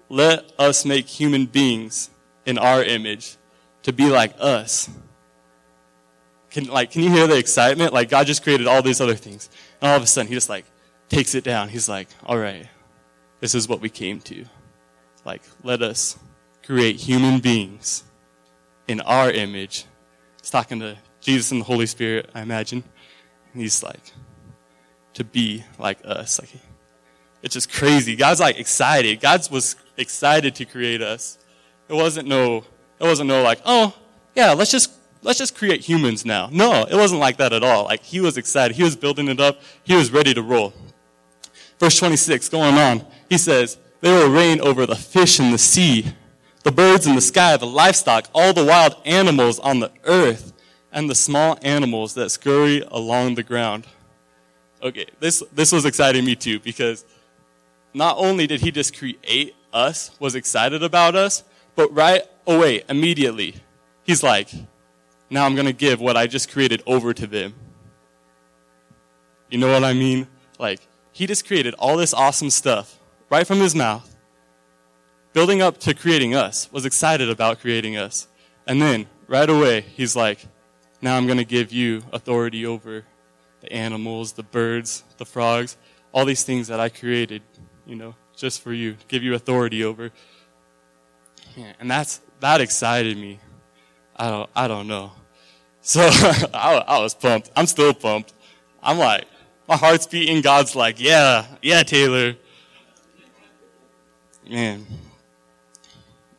let 0.08 0.50
us 0.58 0.84
make 0.84 1.06
human 1.06 1.46
beings 1.46 2.10
in 2.46 2.58
our 2.58 2.82
image 2.82 3.36
to 3.84 3.92
be 3.92 4.06
like 4.06 4.34
us. 4.40 4.90
Can, 6.56 6.68
like, 6.68 6.90
can 6.90 7.02
you 7.02 7.10
hear 7.10 7.26
the 7.26 7.36
excitement? 7.36 7.92
Like, 7.92 8.08
God 8.08 8.26
just 8.26 8.42
created 8.42 8.66
all 8.66 8.80
these 8.80 9.02
other 9.02 9.14
things. 9.14 9.50
And 9.82 9.90
all 9.90 9.96
of 9.98 10.02
a 10.02 10.06
sudden, 10.06 10.28
He 10.28 10.32
just, 10.32 10.48
like, 10.48 10.64
takes 11.10 11.34
it 11.34 11.44
down. 11.44 11.68
He's 11.68 11.86
like, 11.86 12.08
all 12.24 12.38
right, 12.38 12.66
this 13.40 13.54
is 13.54 13.68
what 13.68 13.82
we 13.82 13.90
came 13.90 14.20
to. 14.20 14.46
Like, 15.22 15.42
let 15.62 15.82
us 15.82 16.18
create 16.64 16.96
human 16.96 17.40
beings 17.40 18.04
in 18.88 19.02
our 19.02 19.30
image. 19.30 19.84
He's 20.40 20.48
talking 20.48 20.80
to 20.80 20.96
Jesus 21.20 21.52
and 21.52 21.60
the 21.60 21.66
Holy 21.66 21.84
Spirit, 21.84 22.30
I 22.34 22.40
imagine. 22.40 22.82
And 23.52 23.60
he's 23.60 23.82
like, 23.82 24.14
to 25.12 25.24
be 25.24 25.62
like 25.78 25.98
us. 26.06 26.40
Like, 26.40 26.48
it's 27.42 27.52
just 27.52 27.70
crazy. 27.70 28.16
God's 28.16 28.40
like 28.40 28.58
excited. 28.58 29.20
God 29.20 29.46
was 29.50 29.76
excited 29.98 30.54
to 30.54 30.64
create 30.64 31.02
us. 31.02 31.36
It 31.90 31.94
wasn't 31.96 32.28
no, 32.28 32.64
it 32.98 33.04
wasn't 33.04 33.28
no 33.28 33.42
like, 33.42 33.60
oh, 33.66 33.94
yeah, 34.34 34.54
let's 34.54 34.70
just, 34.70 34.92
let's 35.26 35.38
just 35.38 35.56
create 35.56 35.80
humans 35.80 36.24
now. 36.24 36.48
No, 36.52 36.84
it 36.84 36.94
wasn't 36.94 37.20
like 37.20 37.36
that 37.38 37.52
at 37.52 37.64
all. 37.64 37.84
Like, 37.84 38.02
he 38.02 38.20
was 38.20 38.38
excited. 38.38 38.76
He 38.76 38.84
was 38.84 38.94
building 38.94 39.28
it 39.28 39.40
up. 39.40 39.60
He 39.82 39.94
was 39.94 40.12
ready 40.12 40.32
to 40.32 40.40
roll. 40.40 40.72
Verse 41.80 41.98
26, 41.98 42.48
going 42.48 42.76
on, 42.76 43.04
he 43.28 43.36
says, 43.36 43.76
they 44.00 44.12
will 44.12 44.30
reign 44.30 44.60
over 44.60 44.86
the 44.86 44.94
fish 44.94 45.40
in 45.40 45.50
the 45.50 45.58
sea, 45.58 46.06
the 46.62 46.70
birds 46.70 47.06
in 47.06 47.16
the 47.16 47.20
sky, 47.20 47.56
the 47.56 47.66
livestock, 47.66 48.28
all 48.34 48.52
the 48.52 48.64
wild 48.64 48.94
animals 49.04 49.58
on 49.58 49.80
the 49.80 49.90
earth, 50.04 50.52
and 50.92 51.10
the 51.10 51.14
small 51.14 51.58
animals 51.60 52.14
that 52.14 52.30
scurry 52.30 52.82
along 52.90 53.34
the 53.34 53.42
ground. 53.42 53.86
Okay, 54.82 55.06
this, 55.18 55.42
this 55.52 55.72
was 55.72 55.84
exciting 55.84 56.24
me 56.24 56.36
too, 56.36 56.60
because 56.60 57.04
not 57.92 58.16
only 58.16 58.46
did 58.46 58.60
he 58.60 58.70
just 58.70 58.96
create 58.96 59.54
us, 59.72 60.12
was 60.20 60.34
excited 60.34 60.82
about 60.82 61.16
us, 61.16 61.42
but 61.74 61.92
right 61.94 62.22
away, 62.46 62.84
immediately, 62.88 63.56
he's 64.04 64.22
like, 64.22 64.50
now 65.30 65.44
I'm 65.44 65.54
going 65.54 65.66
to 65.66 65.72
give 65.72 66.00
what 66.00 66.16
I 66.16 66.26
just 66.26 66.50
created 66.50 66.82
over 66.86 67.12
to 67.12 67.26
them. 67.26 67.54
You 69.50 69.58
know 69.58 69.72
what 69.72 69.84
I 69.84 69.92
mean? 69.92 70.26
Like, 70.58 70.80
he 71.12 71.26
just 71.26 71.46
created 71.46 71.74
all 71.74 71.96
this 71.96 72.12
awesome 72.12 72.50
stuff 72.50 72.98
right 73.30 73.46
from 73.46 73.58
his 73.58 73.74
mouth, 73.74 74.16
building 75.32 75.62
up 75.62 75.78
to 75.78 75.94
creating 75.94 76.34
us, 76.34 76.70
was 76.72 76.84
excited 76.84 77.28
about 77.28 77.60
creating 77.60 77.96
us. 77.96 78.28
And 78.66 78.80
then, 78.80 79.06
right 79.26 79.48
away, 79.48 79.80
he's 79.80 80.16
like, 80.16 80.46
now 81.00 81.16
I'm 81.16 81.26
going 81.26 81.38
to 81.38 81.44
give 81.44 81.72
you 81.72 82.02
authority 82.12 82.66
over 82.66 83.04
the 83.60 83.72
animals, 83.72 84.32
the 84.32 84.42
birds, 84.42 85.04
the 85.18 85.24
frogs, 85.24 85.76
all 86.12 86.24
these 86.24 86.42
things 86.42 86.68
that 86.68 86.80
I 86.80 86.88
created, 86.88 87.42
you 87.86 87.96
know, 87.96 88.14
just 88.36 88.62
for 88.62 88.72
you, 88.72 88.96
give 89.08 89.22
you 89.22 89.34
authority 89.34 89.84
over. 89.84 90.10
And 91.78 91.90
that's 91.90 92.20
that 92.40 92.60
excited 92.60 93.16
me. 93.16 93.40
I 94.16 94.30
don't 94.30 94.50
I 94.56 94.68
don't 94.68 94.88
know. 94.88 95.12
So 95.82 96.00
I, 96.54 96.82
I 96.86 96.98
was 97.00 97.14
pumped. 97.14 97.50
I'm 97.54 97.66
still 97.66 97.94
pumped. 97.94 98.32
I'm 98.82 98.98
like, 98.98 99.26
my 99.68 99.76
heart's 99.76 100.06
beating. 100.06 100.40
God's 100.40 100.74
like, 100.74 101.00
yeah, 101.00 101.46
yeah, 101.62 101.82
Taylor. 101.82 102.34
Man. 104.48 104.86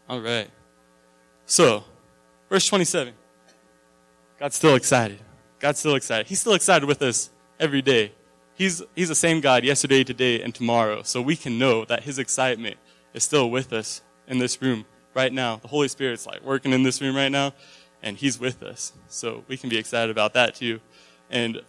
All 0.10 0.22
right. 0.22 0.50
So, 1.46 1.84
verse 2.50 2.66
27. 2.68 3.14
God's 4.40 4.56
still 4.56 4.76
excited. 4.76 5.20
God's 5.60 5.80
still 5.80 5.96
excited. 5.96 6.28
He's 6.28 6.40
still 6.40 6.54
excited 6.54 6.86
with 6.86 7.02
us 7.02 7.30
every 7.60 7.82
day. 7.82 8.14
He's, 8.54 8.82
he's 8.96 9.10
the 9.10 9.16
same 9.16 9.42
God 9.42 9.64
yesterday, 9.64 10.04
today, 10.04 10.42
and 10.42 10.54
tomorrow. 10.54 11.04
So 11.04 11.22
we 11.22 11.36
can 11.36 11.58
know 11.60 11.86
that 11.86 12.04
His 12.04 12.20
excitement 12.20 12.78
is 13.14 13.24
still 13.24 13.50
with 13.50 13.74
us 13.74 14.02
in 14.28 14.40
this 14.40 14.62
room 14.62 14.86
right 15.18 15.34
now. 15.34 15.56
The 15.58 15.68
Holy 15.68 15.88
Spirit's 15.88 16.28
like 16.28 16.44
working 16.44 16.72
in 16.72 16.84
this 16.84 17.02
room 17.02 17.16
right 17.16 17.32
now, 17.32 17.54
and 18.04 18.16
He's 18.16 18.40
with 18.40 18.62
us. 18.62 18.94
So 19.10 19.44
we 19.48 19.58
can 19.58 19.68
be 19.68 19.78
excited 19.78 20.12
about 20.12 20.34
that 20.36 20.56
too. 20.56 20.80
And, 21.30 21.60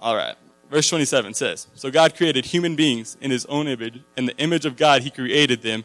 all 0.00 0.16
right. 0.16 0.34
Verse 0.70 0.88
27 0.88 1.34
says, 1.34 1.68
So 1.74 1.90
God 1.90 2.16
created 2.16 2.44
human 2.44 2.76
beings 2.76 3.16
in 3.20 3.30
His 3.30 3.46
own 3.46 3.68
image. 3.68 4.00
In 4.16 4.26
the 4.26 4.36
image 4.36 4.66
of 4.66 4.76
God, 4.76 5.02
He 5.02 5.10
created 5.10 5.62
them. 5.62 5.84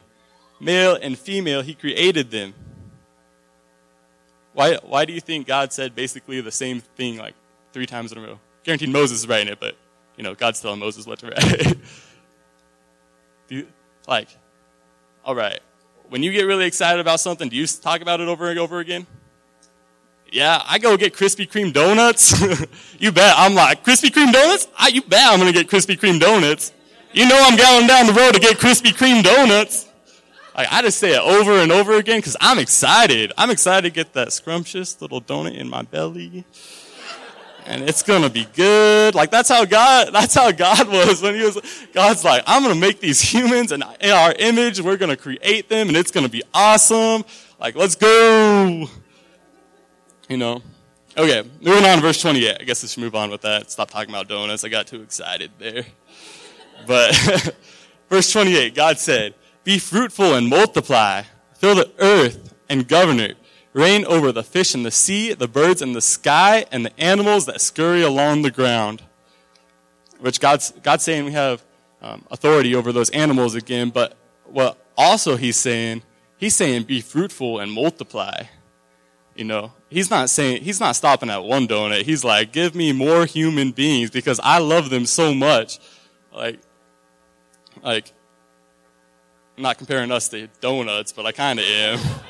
Male 0.60 0.98
and 1.02 1.18
female, 1.18 1.62
He 1.62 1.76
created 1.76 2.32
them. 2.32 2.54
Why, 4.54 4.78
why 4.84 5.06
do 5.06 5.14
you 5.14 5.22
think 5.22 5.48
God 5.48 5.72
said 5.72 5.96
basically 5.96 6.42
the 6.42 6.52
same 6.52 6.82
thing 6.82 7.18
like 7.18 7.36
three 7.72 7.86
times 7.86 8.12
in 8.12 8.18
a 8.18 8.22
row? 8.22 8.40
Guaranteed 8.64 8.90
Moses 8.90 9.20
is 9.20 9.28
writing 9.28 9.50
it, 9.54 9.60
but, 9.60 9.76
you 10.18 10.24
know, 10.24 10.34
God's 10.34 10.60
telling 10.60 10.80
Moses 10.80 11.06
what 11.06 11.20
to 11.20 11.28
write. 11.28 11.78
you, 13.50 13.68
like, 14.08 14.30
all 15.24 15.36
right, 15.36 15.60
when 16.10 16.24
you 16.24 16.32
get 16.32 16.44
really 16.44 16.66
excited 16.66 17.00
about 17.00 17.20
something, 17.20 17.50
do 17.50 17.56
you 17.56 17.68
talk 17.68 18.02
about 18.02 18.22
it 18.22 18.28
over 18.28 18.50
and 18.50 18.60
over 18.60 18.80
again? 18.80 19.08
Yeah, 20.32 20.62
I 20.66 20.80
go 20.80 20.98
get 20.98 21.14
Krispy 21.14 21.50
Kreme 21.50 21.72
donuts. 21.72 22.42
you 23.00 23.12
bet. 23.12 23.34
I'm 23.38 23.54
like, 23.54 23.84
Krispy 23.84 24.10
Kreme 24.10 24.34
donuts? 24.34 24.68
I, 24.78 24.90
you 24.90 25.02
bet 25.02 25.32
I'm 25.32 25.40
going 25.40 25.52
to 25.52 25.58
get 25.58 25.70
Krispy 25.70 25.98
Kreme 25.98 26.20
donuts. 26.20 26.74
You 27.14 27.28
know 27.28 27.38
I'm 27.40 27.56
going 27.56 27.88
down 27.88 28.08
the 28.08 28.14
road 28.14 28.34
to 28.34 28.40
get 28.40 28.58
Krispy 28.58 28.92
Kreme 28.92 29.24
donuts. 29.24 29.88
Like, 30.58 30.68
I 30.72 30.82
just 30.82 31.00
say 31.00 31.16
it 31.16 31.22
over 31.22 31.54
and 31.62 31.72
over 31.72 31.96
again 31.98 32.20
because 32.20 32.36
I'm 32.42 32.60
excited. 32.60 33.32
I'm 33.38 33.50
excited 33.50 33.88
to 33.88 33.94
get 33.94 34.14
that 34.14 34.34
scrumptious 34.34 35.02
little 35.02 35.22
donut 35.22 35.56
in 35.56 35.70
my 35.70 35.84
belly. 35.84 36.46
And 37.66 37.90
it's 37.90 38.04
gonna 38.04 38.30
be 38.30 38.46
good. 38.54 39.16
Like 39.16 39.32
that's 39.32 39.50
how 39.50 39.66
God, 39.66 40.14
that's 40.14 40.36
how 40.36 40.52
God 40.52 40.88
was 40.88 41.22
when 41.22 41.36
he 41.36 41.44
was, 41.44 41.58
God's 41.94 42.24
like, 42.24 42.44
I'm 42.46 42.62
gonna 42.62 42.76
make 42.76 43.00
these 43.00 43.22
humans 43.22 43.72
and 43.72 43.84
in 44.02 44.12
our 44.12 44.34
image, 44.38 44.82
we're 44.82 44.98
gonna 44.98 45.18
create 45.18 45.68
them 45.68 45.88
and 45.88 45.98
it's 45.98 46.12
gonna 46.12 46.30
be 46.30 46.44
awesome. 46.54 47.24
Like, 47.60 47.76
let's 47.76 47.96
go. 47.96 48.88
You 50.30 50.38
know? 50.38 50.62
Okay, 51.18 51.44
moving 51.62 51.86
on 51.86 51.96
to 51.96 52.02
verse 52.02 52.22
28. 52.22 52.58
I 52.60 52.64
guess 52.66 52.84
I 52.84 52.88
should 52.88 53.02
move 53.02 53.16
on 53.16 53.32
with 53.32 53.42
that. 53.42 53.72
Stop 53.72 53.90
talking 53.90 54.10
about 54.10 54.28
donuts. 54.28 54.66
I 54.66 54.70
got 54.70 54.86
too 54.86 55.02
excited 55.02 55.50
there. 55.58 55.86
But 56.86 57.16
verse 58.10 58.32
28, 58.32 58.76
God 58.76 59.00
said, 59.00 59.34
Be 59.64 59.80
fruitful 59.80 60.36
and 60.36 60.48
multiply, 60.50 61.24
fill 61.54 61.76
the 61.76 61.90
earth 62.00 62.54
and 62.70 62.86
govern 62.88 63.20
it, 63.20 63.38
reign 63.76 64.06
over 64.06 64.32
the 64.32 64.42
fish 64.42 64.74
in 64.74 64.84
the 64.84 64.90
sea, 64.90 65.34
the 65.34 65.50
birds 65.50 65.82
in 65.82 65.92
the 65.92 66.02
sky, 66.02 66.66
and 66.72 66.86
the 66.86 67.00
animals 67.00 67.46
that 67.46 67.60
scurry 67.60 68.02
along 68.02 68.42
the 68.42 68.50
ground. 68.50 69.04
Which 70.20 70.40
God's, 70.40 70.72
God's 70.82 71.04
saying 71.04 71.26
we 71.26 71.34
have 71.34 71.62
um, 72.02 72.24
authority 72.32 72.74
over 72.74 72.94
those 72.94 73.10
animals 73.10 73.54
again, 73.54 73.90
but 73.90 74.16
what 74.46 74.78
also 74.98 75.36
He's 75.36 75.58
saying, 75.58 76.04
He's 76.38 76.56
saying 76.56 76.84
be 76.84 77.02
fruitful 77.02 77.60
and 77.60 77.72
multiply. 77.72 78.44
You 79.36 79.44
know, 79.44 79.74
he's 79.90 80.10
not 80.10 80.30
saying, 80.30 80.64
he's 80.64 80.80
not 80.80 80.96
stopping 80.96 81.30
at 81.30 81.44
one 81.44 81.68
donut. 81.68 82.04
He's 82.04 82.24
like, 82.24 82.54
give 82.54 82.74
me 82.74 82.94
more 82.94 83.26
human 83.26 83.72
beings 83.72 84.10
because 84.10 84.40
I 84.42 84.60
love 84.60 84.90
them 84.90 85.06
so 85.06 85.34
much. 85.34 85.80
Like, 86.34 86.60
like, 87.84 88.14
I'm 89.58 89.64
not 89.64 89.78
comparing 89.78 90.12
us 90.12 90.30
to 90.30 90.48
donuts, 90.62 91.12
but 91.12 91.26
I 91.26 91.34
kind 91.34 91.60
of 91.60 91.66
am. 91.66 92.00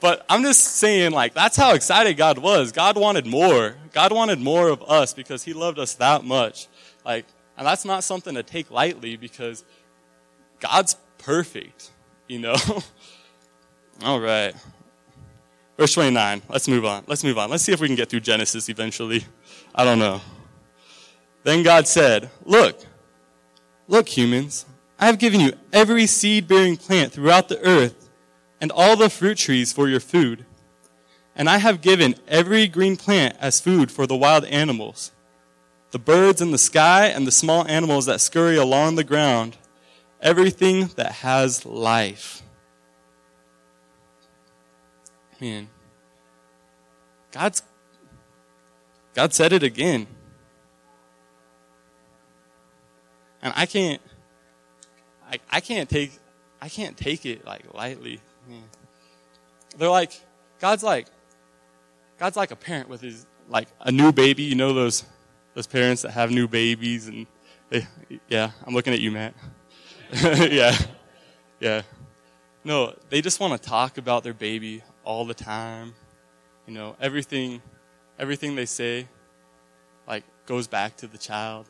but 0.00 0.24
I'm 0.28 0.42
just 0.42 0.76
saying, 0.76 1.12
like, 1.12 1.34
that's 1.34 1.56
how 1.56 1.74
excited 1.74 2.16
God 2.16 2.38
was. 2.38 2.72
God 2.72 2.96
wanted 2.96 3.26
more. 3.26 3.76
God 3.92 4.12
wanted 4.12 4.38
more 4.38 4.68
of 4.68 4.82
us 4.82 5.14
because 5.14 5.42
He 5.42 5.52
loved 5.52 5.78
us 5.78 5.94
that 5.94 6.24
much. 6.24 6.68
Like, 7.04 7.26
and 7.56 7.66
that's 7.66 7.84
not 7.84 8.04
something 8.04 8.34
to 8.34 8.42
take 8.42 8.70
lightly 8.70 9.16
because 9.16 9.64
God's 10.60 10.96
perfect, 11.18 11.90
you 12.28 12.38
know? 12.38 12.56
All 14.04 14.20
right. 14.20 14.54
Verse 15.76 15.94
29. 15.94 16.42
Let's 16.48 16.68
move 16.68 16.84
on. 16.84 17.04
Let's 17.06 17.24
move 17.24 17.38
on. 17.38 17.50
Let's 17.50 17.64
see 17.64 17.72
if 17.72 17.80
we 17.80 17.88
can 17.88 17.96
get 17.96 18.08
through 18.08 18.20
Genesis 18.20 18.68
eventually. 18.68 19.24
I 19.74 19.84
don't 19.84 19.98
know. 19.98 20.20
Then 21.42 21.62
God 21.62 21.88
said, 21.88 22.30
Look, 22.44 22.84
Look, 23.88 24.06
humans, 24.06 24.66
I 25.00 25.06
have 25.06 25.18
given 25.18 25.40
you 25.40 25.54
every 25.72 26.06
seed 26.06 26.46
bearing 26.46 26.76
plant 26.76 27.10
throughout 27.10 27.48
the 27.48 27.58
earth 27.66 27.97
and 28.60 28.72
all 28.72 28.96
the 28.96 29.10
fruit 29.10 29.38
trees 29.38 29.72
for 29.72 29.88
your 29.88 30.00
food. 30.00 30.44
And 31.34 31.48
I 31.48 31.58
have 31.58 31.80
given 31.80 32.16
every 32.26 32.66
green 32.66 32.96
plant 32.96 33.36
as 33.40 33.60
food 33.60 33.92
for 33.92 34.06
the 34.06 34.16
wild 34.16 34.44
animals, 34.46 35.12
the 35.92 35.98
birds 35.98 36.40
in 36.40 36.50
the 36.50 36.58
sky 36.58 37.06
and 37.06 37.26
the 37.26 37.32
small 37.32 37.66
animals 37.66 38.06
that 38.06 38.20
scurry 38.20 38.56
along 38.56 38.96
the 38.96 39.04
ground, 39.04 39.56
everything 40.20 40.88
that 40.96 41.12
has 41.12 41.64
life. 41.64 42.42
Man, 45.40 45.68
God's, 47.30 47.62
God 49.14 49.32
said 49.32 49.52
it 49.52 49.62
again. 49.62 50.08
and 53.42 53.52
I 53.56 53.66
can't, 53.66 54.00
I, 55.30 55.38
I 55.50 55.60
can't 55.60 55.88
take, 55.88 56.12
I 56.60 56.68
can't 56.68 56.96
take 56.96 57.24
it 57.26 57.44
like 57.44 57.72
lightly. 57.72 58.20
They're 59.76 59.90
like, 59.90 60.12
God's 60.60 60.82
like, 60.82 61.06
God's 62.18 62.36
like 62.36 62.50
a 62.50 62.56
parent 62.56 62.88
with 62.88 63.00
his, 63.00 63.26
like 63.48 63.68
a 63.80 63.92
new 63.92 64.12
baby. 64.12 64.42
You 64.42 64.54
know 64.54 64.72
those, 64.72 65.04
those 65.54 65.66
parents 65.66 66.02
that 66.02 66.12
have 66.12 66.30
new 66.30 66.48
babies 66.48 67.08
and 67.08 67.26
they, 67.70 67.86
yeah, 68.28 68.50
I'm 68.66 68.74
looking 68.74 68.92
at 68.92 69.00
you, 69.00 69.10
Matt. 69.10 69.34
yeah, 70.22 70.76
yeah. 71.60 71.82
No, 72.64 72.94
they 73.10 73.20
just 73.20 73.40
want 73.40 73.60
to 73.60 73.68
talk 73.68 73.98
about 73.98 74.24
their 74.24 74.34
baby 74.34 74.82
all 75.04 75.24
the 75.24 75.34
time. 75.34 75.94
You 76.66 76.74
know, 76.74 76.96
everything, 77.00 77.62
everything 78.18 78.56
they 78.56 78.66
say, 78.66 79.08
like, 80.06 80.24
goes 80.46 80.66
back 80.66 80.96
to 80.96 81.06
the 81.06 81.18
child. 81.18 81.66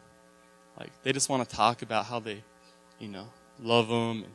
Like 0.78 0.90
they 1.02 1.12
just 1.12 1.28
want 1.28 1.46
to 1.48 1.54
talk 1.54 1.82
about 1.82 2.06
how 2.06 2.20
they, 2.20 2.42
you 2.98 3.08
know, 3.08 3.26
love 3.60 3.88
them 3.88 4.22
and 4.22 4.32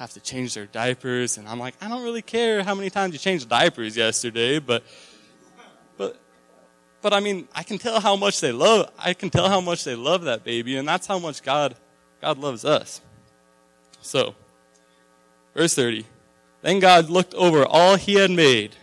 have 0.00 0.14
to 0.14 0.20
change 0.20 0.54
their 0.54 0.64
diapers. 0.64 1.36
And 1.36 1.46
I'm 1.46 1.58
like, 1.58 1.74
I 1.78 1.86
don't 1.86 2.02
really 2.02 2.22
care 2.22 2.62
how 2.62 2.74
many 2.74 2.88
times 2.88 3.12
you 3.12 3.18
changed 3.18 3.50
diapers 3.50 3.98
yesterday, 3.98 4.58
but, 4.58 4.82
but, 5.98 6.18
but 7.02 7.12
I 7.12 7.20
mean, 7.20 7.46
I 7.54 7.62
can 7.62 7.76
tell 7.76 8.00
how 8.00 8.16
much 8.16 8.40
they 8.40 8.50
love, 8.50 8.90
I 8.98 9.12
can 9.12 9.28
tell 9.28 9.50
how 9.50 9.60
much 9.60 9.84
they 9.84 9.94
love 9.94 10.22
that 10.22 10.42
baby. 10.42 10.78
And 10.78 10.88
that's 10.88 11.06
how 11.06 11.18
much 11.18 11.42
God, 11.42 11.76
God 12.22 12.38
loves 12.38 12.64
us. 12.64 13.02
So, 14.00 14.34
verse 15.54 15.74
30. 15.74 16.06
Then 16.62 16.78
God 16.78 17.10
looked 17.10 17.34
over 17.34 17.66
all 17.66 17.96
he 17.96 18.14
had 18.14 18.30
made, 18.30 18.76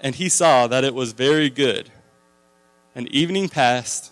and 0.00 0.16
he 0.16 0.28
saw 0.28 0.66
that 0.66 0.82
it 0.82 0.94
was 0.94 1.12
very 1.12 1.50
good. 1.50 1.88
And 2.96 3.06
evening 3.08 3.48
passed, 3.48 4.10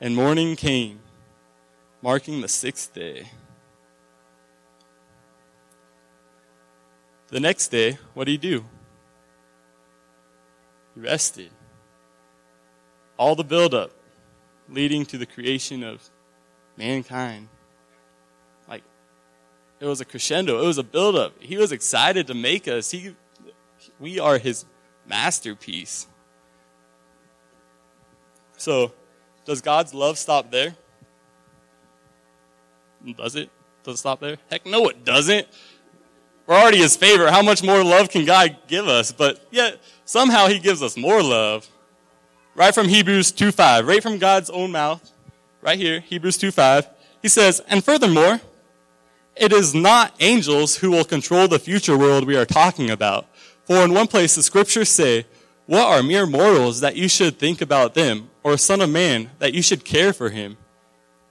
and 0.00 0.16
morning 0.16 0.56
came, 0.56 1.00
marking 2.00 2.40
the 2.40 2.48
sixth 2.48 2.94
day. 2.94 3.28
The 7.28 7.40
next 7.40 7.68
day, 7.68 7.98
what 8.14 8.24
did 8.24 8.32
he 8.32 8.38
do? 8.38 8.64
He 10.94 11.00
rested. 11.00 11.50
All 13.18 13.34
the 13.34 13.44
buildup 13.44 13.90
leading 14.68 15.04
to 15.06 15.18
the 15.18 15.26
creation 15.26 15.82
of 15.82 16.08
mankind. 16.76 17.48
Like, 18.68 18.82
it 19.80 19.86
was 19.86 20.00
a 20.00 20.04
crescendo, 20.04 20.62
it 20.62 20.66
was 20.66 20.78
a 20.78 20.82
buildup. 20.82 21.34
He 21.40 21.56
was 21.56 21.72
excited 21.72 22.26
to 22.28 22.34
make 22.34 22.66
us. 22.66 22.90
He, 22.90 23.14
we 24.00 24.18
are 24.18 24.38
his 24.38 24.64
masterpiece. 25.06 26.06
So, 28.56 28.92
does 29.44 29.60
God's 29.60 29.94
love 29.94 30.18
stop 30.18 30.50
there? 30.50 30.74
Does 33.16 33.36
it? 33.36 33.50
Does 33.84 33.94
it 33.94 33.98
stop 33.98 34.20
there? 34.20 34.36
Heck 34.50 34.66
no, 34.66 34.88
it 34.88 35.04
doesn't. 35.04 35.46
We're 36.48 36.56
already 36.56 36.78
his 36.78 36.96
favorite. 36.96 37.30
How 37.30 37.42
much 37.42 37.62
more 37.62 37.84
love 37.84 38.08
can 38.08 38.24
God 38.24 38.56
give 38.66 38.88
us? 38.88 39.12
But 39.12 39.46
yet, 39.52 39.80
somehow 40.04 40.48
he 40.48 40.58
gives 40.58 40.82
us 40.82 40.96
more 40.96 41.22
love. 41.22 41.68
Right 42.56 42.74
from 42.74 42.88
Hebrews 42.88 43.30
2.5, 43.30 43.86
right 43.86 44.02
from 44.02 44.18
God's 44.18 44.50
own 44.50 44.72
mouth, 44.72 45.12
right 45.60 45.78
here, 45.78 46.00
Hebrews 46.00 46.38
2.5, 46.38 46.88
he 47.22 47.28
says, 47.28 47.60
And 47.68 47.84
furthermore, 47.84 48.40
it 49.36 49.52
is 49.52 49.76
not 49.76 50.12
angels 50.18 50.78
who 50.78 50.90
will 50.90 51.04
control 51.04 51.46
the 51.46 51.60
future 51.60 51.96
world 51.96 52.26
we 52.26 52.36
are 52.36 52.44
talking 52.44 52.90
about. 52.90 53.26
For 53.64 53.76
in 53.84 53.94
one 53.94 54.08
place 54.08 54.34
the 54.34 54.42
scriptures 54.42 54.88
say, 54.88 55.26
What 55.66 55.86
are 55.86 56.02
mere 56.02 56.26
mortals 56.26 56.80
that 56.80 56.96
you 56.96 57.08
should 57.08 57.38
think 57.38 57.60
about 57.60 57.94
them? 57.94 58.30
or 58.48 58.56
son 58.56 58.80
of 58.80 58.88
man 58.88 59.30
that 59.38 59.52
you 59.52 59.60
should 59.60 59.84
care 59.84 60.12
for 60.12 60.30
him. 60.30 60.56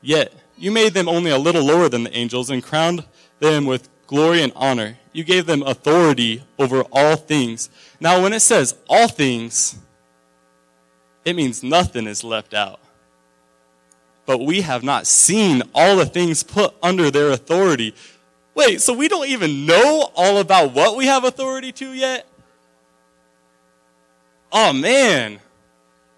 Yet 0.02 0.34
you 0.56 0.72
made 0.72 0.94
them 0.94 1.10
only 1.10 1.32
a 1.32 1.38
little 1.38 1.64
lower 1.64 1.90
than 1.90 2.04
the 2.04 2.16
angels 2.16 2.50
and 2.50 2.64
crowned 2.64 3.06
them 3.40 3.66
with 3.66 3.90
glory 4.06 4.42
and 4.44 4.54
honor. 4.56 4.98
You 5.18 5.24
gave 5.24 5.48
them 5.48 5.64
authority 5.64 6.44
over 6.60 6.84
all 6.92 7.16
things. 7.16 7.72
Now, 8.00 8.22
when 8.22 8.34
it 8.34 8.42
says 8.42 8.76
all 8.88 9.08
things, 9.08 9.76
it 11.26 11.36
means 11.36 11.64
nothing 11.64 12.06
is 12.06 12.24
left 12.24 12.54
out. 12.54 12.80
But 14.28 14.42
we 14.42 14.62
have 14.62 14.84
not 14.84 15.08
seen 15.08 15.64
all 15.74 15.98
the 15.98 16.06
things 16.06 16.44
put 16.44 16.76
under 16.84 17.10
their 17.10 17.32
authority. 17.32 17.96
Wait, 18.54 18.80
so 18.80 18.94
we 18.94 19.08
don't 19.08 19.28
even 19.28 19.66
know 19.66 20.12
all 20.14 20.38
about 20.38 20.76
what 20.76 20.96
we 20.96 21.08
have 21.08 21.24
authority 21.24 21.72
to 21.72 21.94
yet? 21.94 22.28
Oh 24.52 24.72
man 24.72 25.40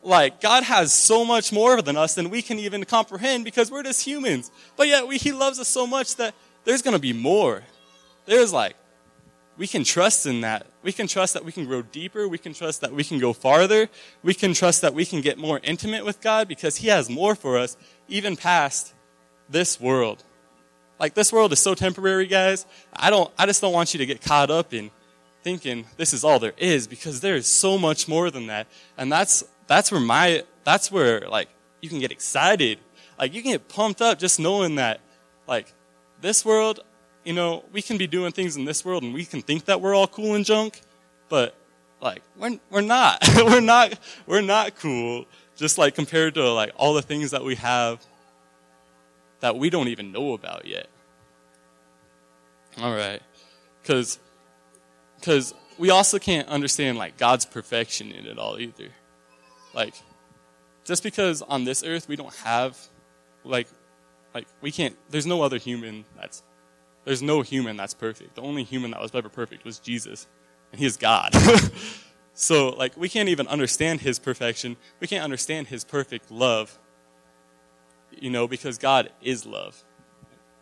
like 0.04 0.42
God 0.42 0.64
has 0.64 0.92
so 0.92 1.24
much 1.24 1.54
more 1.54 1.82
than 1.82 1.96
us 1.96 2.16
than 2.16 2.30
we 2.30 2.42
can 2.42 2.60
even 2.60 2.84
comprehend 2.84 3.46
because 3.46 3.72
we're 3.72 3.84
just 3.84 4.06
humans. 4.06 4.52
But 4.76 4.88
yet 4.88 5.08
we, 5.08 5.18
He 5.18 5.32
loves 5.32 5.58
us 5.58 5.70
so 5.70 5.88
much 5.88 6.18
that 6.18 6.34
there's 6.66 6.82
going 6.82 6.96
to 6.96 7.02
be 7.02 7.14
more. 7.14 7.64
There's 8.26 8.54
like, 8.54 8.76
we 9.60 9.68
can 9.68 9.84
trust 9.84 10.26
in 10.26 10.42
that 10.42 10.66
we 10.82 10.94
can 10.94 11.08
trust 11.08 11.34
that 11.34 11.44
we 11.44 11.52
can 11.52 11.66
grow 11.66 11.82
deeper. 11.82 12.28
We 12.28 12.38
can 12.38 12.54
trust 12.54 12.80
that 12.82 12.94
we 12.94 13.04
can 13.04 13.20
go 13.20 13.34
farther. 13.34 13.90
We 14.24 14.34
can 14.34 14.54
trust 14.54 14.82
that 14.82 14.94
we 14.94 15.06
can 15.06 15.20
get 15.20 15.38
more 15.38 15.60
intimate 15.62 16.06
with 16.06 16.22
God 16.22 16.48
because 16.48 16.78
He 16.78 16.88
has 16.88 17.10
more 17.10 17.36
for 17.36 17.58
us, 17.58 17.76
even 18.08 18.38
past 18.38 18.94
this 19.50 19.80
world. 19.80 20.24
Like 20.98 21.14
this 21.14 21.34
world 21.34 21.52
is 21.52 21.60
so 21.60 21.76
temporary, 21.76 22.28
guys. 22.28 22.66
I 22.94 23.10
don't, 23.10 23.30
I 23.38 23.46
just 23.46 23.62
don't 23.62 23.74
want 23.74 23.94
you 23.94 23.98
to 23.98 24.06
get 24.06 24.22
caught 24.22 24.50
up 24.50 24.74
in 24.74 24.92
thinking 25.44 25.86
this 25.98 26.14
is 26.14 26.24
all 26.24 26.40
there 26.40 26.54
is 26.58 26.88
because 26.88 27.20
there 27.20 27.36
is 27.36 27.48
so 27.48 27.78
much 27.78 28.08
more 28.08 28.32
than 28.32 28.48
that. 28.48 28.68
And 28.98 29.12
that's, 29.12 29.44
that's 29.68 29.92
where 29.92 30.02
my, 30.02 30.44
that's 30.64 30.92
where 30.92 31.28
like 31.28 31.50
you 31.82 31.90
can 31.90 32.00
get 32.00 32.12
excited. 32.12 32.80
Like 33.18 33.34
you 33.34 33.42
can 33.42 33.52
get 33.52 33.68
pumped 33.68 34.02
up 34.02 34.20
just 34.20 34.40
knowing 34.40 34.76
that 34.76 35.02
like 35.48 35.74
this 36.22 36.46
world, 36.46 36.80
you 37.30 37.36
know, 37.36 37.64
we 37.72 37.84
can 37.84 38.00
be 38.00 38.08
doing 38.08 38.32
things 38.32 38.58
in 38.58 38.66
this 38.66 38.84
world 38.84 39.04
and 39.04 39.14
we 39.14 39.24
can 39.24 39.44
think 39.44 39.66
that 39.66 39.82
we're 39.82 39.94
all 39.94 40.08
cool 40.08 40.34
and 40.34 40.44
junk, 40.44 40.82
but 41.30 41.54
like 42.02 42.24
we're, 42.36 42.60
we're 42.72 42.82
not. 42.82 43.24
we're 43.36 43.62
not, 43.62 44.00
we're 44.26 44.42
not 44.42 44.76
cool. 44.78 45.26
Just 45.56 45.78
like 45.78 45.94
compared 45.94 46.34
to 46.34 46.52
like 46.52 46.72
all 46.76 46.96
the 46.96 47.04
things 47.04 47.30
that 47.30 47.44
we 47.44 47.54
have 47.54 48.04
that 49.42 49.56
we 49.56 49.70
don't 49.70 49.90
even 49.90 50.12
know 50.12 50.34
about 50.34 50.66
yet. 50.66 50.88
All 52.82 52.96
right. 52.96 53.22
Cause, 53.84 54.18
cause 55.22 55.54
we 55.78 55.92
also 55.92 56.18
can't 56.18 56.48
understand 56.48 56.98
like 56.98 57.16
God's 57.18 57.46
perfection 57.46 58.12
in 58.12 58.26
it 58.26 58.40
all 58.40 58.60
either. 58.60 58.88
Like, 59.76 59.94
just 60.84 61.04
because 61.04 61.44
on 61.44 61.64
this 61.64 61.84
earth 61.84 62.08
we 62.08 62.16
don't 62.16 62.34
have, 62.38 62.76
like, 63.44 63.68
like 64.34 64.48
we 64.62 64.72
can't, 64.72 64.98
there's 65.12 65.28
no 65.28 65.44
other 65.44 65.60
human 65.60 66.06
that's, 66.18 66.42
there's 67.10 67.22
no 67.22 67.42
human 67.42 67.76
that's 67.76 67.94
perfect. 67.94 68.36
The 68.36 68.42
only 68.42 68.64
human 68.64 68.92
that 68.92 69.02
was 69.02 69.14
ever 69.14 69.30
perfect 69.30 69.66
was 69.66 69.80
Jesus. 69.80 70.28
And 70.72 70.80
he 70.80 70.86
is 70.86 70.96
God. 70.96 71.34
so, 72.34 72.70
like, 72.70 72.96
we 72.96 73.10
can't 73.10 73.30
even 73.30 73.48
understand 73.48 74.02
his 74.02 74.20
perfection. 74.20 74.78
We 75.00 75.08
can't 75.08 75.24
understand 75.24 75.68
his 75.68 75.84
perfect 75.84 76.30
love 76.30 76.80
you 78.22 78.30
know, 78.30 78.48
because 78.48 78.78
God 78.78 79.12
is 79.22 79.46
love. 79.46 79.84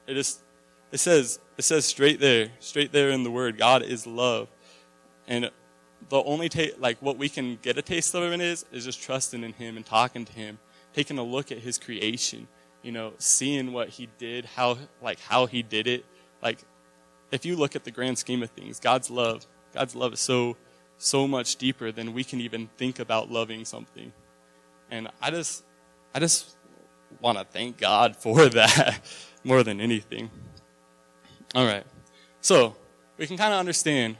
It 0.05 0.17
is, 0.17 0.41
it 0.91 0.99
says, 0.99 1.39
it 1.57 1.63
says 1.63 1.85
straight 1.85 2.19
there, 2.19 2.49
straight 2.59 2.91
there 2.91 3.09
in 3.09 3.23
the 3.23 3.31
word, 3.31 3.57
God 3.57 3.83
is 3.83 4.07
love. 4.07 4.47
And 5.27 5.51
the 6.09 6.23
only 6.23 6.49
ta- 6.49 6.75
like 6.79 7.01
what 7.01 7.17
we 7.17 7.29
can 7.29 7.57
get 7.61 7.77
a 7.77 7.81
taste 7.81 8.13
of 8.15 8.23
it 8.23 8.39
is, 8.39 8.65
is 8.71 8.85
just 8.85 9.01
trusting 9.01 9.43
in 9.43 9.53
Him 9.53 9.75
and 9.75 9.85
talking 9.85 10.25
to 10.25 10.33
Him, 10.33 10.59
taking 10.93 11.17
a 11.17 11.23
look 11.23 11.51
at 11.51 11.59
His 11.59 11.77
creation, 11.77 12.47
you 12.81 12.91
know, 12.91 13.13
seeing 13.17 13.73
what 13.73 13.89
He 13.89 14.07
did, 14.17 14.45
how, 14.45 14.77
like 15.01 15.19
how 15.19 15.45
He 15.45 15.63
did 15.63 15.87
it. 15.87 16.05
Like, 16.41 16.59
if 17.31 17.45
you 17.45 17.55
look 17.55 17.75
at 17.75 17.83
the 17.83 17.91
grand 17.91 18.17
scheme 18.17 18.43
of 18.43 18.49
things, 18.51 18.79
God's 18.79 19.09
love, 19.09 19.45
God's 19.73 19.95
love 19.95 20.13
is 20.13 20.19
so, 20.19 20.57
so 20.97 21.27
much 21.27 21.57
deeper 21.57 21.91
than 21.91 22.13
we 22.13 22.23
can 22.23 22.41
even 22.41 22.69
think 22.77 22.99
about 22.99 23.31
loving 23.31 23.65
something. 23.65 24.11
And 24.89 25.09
I 25.21 25.31
just, 25.31 25.63
I 26.13 26.19
just 26.19 26.55
want 27.19 27.37
to 27.37 27.43
thank 27.43 27.77
God 27.77 28.15
for 28.19 28.47
that 28.49 29.01
more 29.43 29.63
than 29.63 29.81
anything. 29.81 30.29
All 31.55 31.65
right. 31.65 31.85
So, 32.41 32.75
we 33.17 33.25
can 33.27 33.37
kind 33.37 33.53
of 33.53 33.59
understand, 33.59 34.15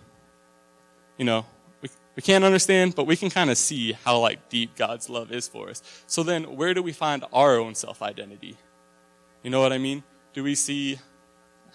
you 1.18 1.26
know, 1.26 1.46
we, 1.82 1.90
we 2.16 2.22
can't 2.22 2.44
understand, 2.44 2.96
but 2.96 3.06
we 3.06 3.16
can 3.16 3.30
kind 3.30 3.50
of 3.50 3.58
see 3.58 3.94
how 3.94 4.20
like 4.20 4.50
deep 4.50 4.76
God's 4.76 5.10
love 5.10 5.32
is 5.32 5.48
for 5.48 5.70
us. 5.70 5.82
So 6.08 6.24
then 6.24 6.56
where 6.56 6.74
do 6.74 6.82
we 6.82 6.92
find 6.92 7.24
our 7.32 7.58
own 7.58 7.76
self-identity? 7.76 8.58
You 9.44 9.50
know 9.50 9.62
what 9.62 9.72
I 9.72 9.78
mean? 9.78 10.04
Do 10.34 10.44
we 10.44 10.56
see, 10.56 11.00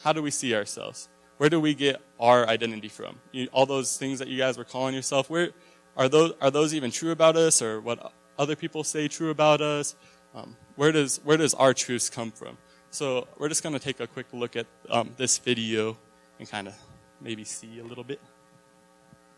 how 0.02 0.12
do 0.12 0.22
we 0.22 0.30
see 0.30 0.54
ourselves? 0.54 1.08
Where 1.38 1.50
do 1.50 1.60
we 1.60 1.74
get 1.74 2.00
our 2.20 2.46
identity 2.46 2.88
from? 2.88 3.18
You, 3.32 3.48
all 3.52 3.66
those 3.66 3.96
things 3.96 4.18
that 4.18 4.28
you 4.28 4.38
guys 4.38 4.56
were 4.56 4.64
calling 4.64 4.94
yourself, 4.94 5.28
where, 5.28 5.50
are 5.96 6.08
those, 6.08 6.32
are 6.40 6.50
those 6.50 6.74
even 6.74 6.90
true 6.90 7.10
about 7.10 7.36
us 7.36 7.60
or 7.60 7.80
what 7.80 8.12
other 8.38 8.56
people 8.56 8.84
say 8.84 9.08
true 9.08 9.30
about 9.30 9.60
us? 9.60 9.94
Um, 10.34 10.56
where 10.76 10.92
does 10.92 11.20
where 11.24 11.36
does 11.36 11.52
our 11.54 11.74
truth 11.74 12.10
come 12.12 12.30
from? 12.30 12.56
So 12.90 13.28
we're 13.38 13.48
just 13.48 13.62
going 13.62 13.74
to 13.74 13.78
take 13.78 14.00
a 14.00 14.06
quick 14.06 14.26
look 14.32 14.56
at 14.56 14.66
um, 14.88 15.10
this 15.16 15.38
video 15.38 15.96
and 16.38 16.48
kind 16.48 16.68
of 16.68 16.74
maybe 17.20 17.44
see 17.44 17.80
a 17.80 17.84
little 17.84 18.04
bit. 18.04 18.20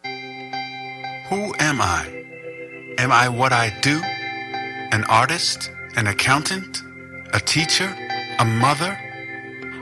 Who 0.04 1.54
am 1.58 1.80
I? 1.80 2.94
Am 2.98 3.10
I 3.10 3.28
what 3.28 3.52
I 3.52 3.76
do? 3.80 4.00
An 4.92 5.04
artist? 5.04 5.70
An 5.96 6.06
accountant? 6.06 6.82
A 7.32 7.40
teacher? 7.40 7.92
A 8.38 8.44
mother? 8.44 8.98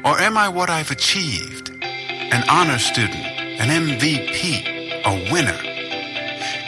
Or 0.05 0.19
am 0.19 0.37
I 0.37 0.49
what 0.49 0.69
I've 0.69 0.91
achieved? 0.91 1.71
An 1.81 2.43
honor 2.51 2.79
student? 2.79 3.25
An 3.61 3.69
MVP? 3.69 5.05
A 5.05 5.33
winner? 5.33 5.59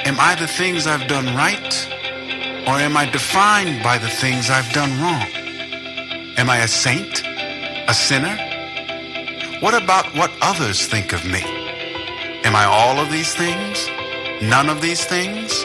Am 0.06 0.20
I 0.20 0.36
the 0.38 0.46
things 0.46 0.86
I've 0.86 1.08
done 1.08 1.26
right? 1.34 1.88
Or 2.68 2.78
am 2.78 2.96
I 2.96 3.10
defined 3.10 3.82
by 3.82 3.98
the 3.98 4.08
things 4.08 4.50
I've 4.50 4.72
done 4.72 4.90
wrong? 5.02 5.26
Am 6.38 6.48
I 6.48 6.58
a 6.58 6.68
saint? 6.68 7.24
A 7.88 7.92
sinner? 7.92 8.36
What 9.60 9.74
about 9.74 10.14
what 10.14 10.30
others 10.40 10.86
think 10.86 11.12
of 11.12 11.24
me? 11.24 11.42
Am 12.44 12.54
I 12.54 12.66
all 12.66 13.00
of 13.00 13.10
these 13.10 13.34
things? 13.34 13.88
None 14.42 14.68
of 14.68 14.80
these 14.80 15.04
things? 15.04 15.60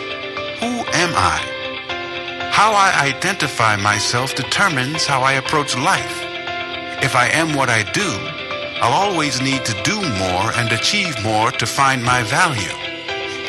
Who 0.60 0.86
am 1.06 1.14
I? 1.16 2.50
How 2.52 2.72
I 2.74 3.10
identify 3.14 3.76
myself 3.76 4.34
determines 4.34 5.06
how 5.06 5.22
I 5.22 5.34
approach 5.34 5.78
life. 5.78 6.29
If 7.02 7.16
I 7.16 7.28
am 7.30 7.56
what 7.56 7.70
I 7.70 7.84
do, 7.94 8.12
I'll 8.82 8.92
always 8.92 9.42
need 9.42 9.64
to 9.64 9.84
do 9.84 9.96
more 9.96 10.52
and 10.60 10.72
achieve 10.72 11.16
more 11.24 11.50
to 11.52 11.66
find 11.66 12.04
my 12.04 12.24
value. 12.24 12.76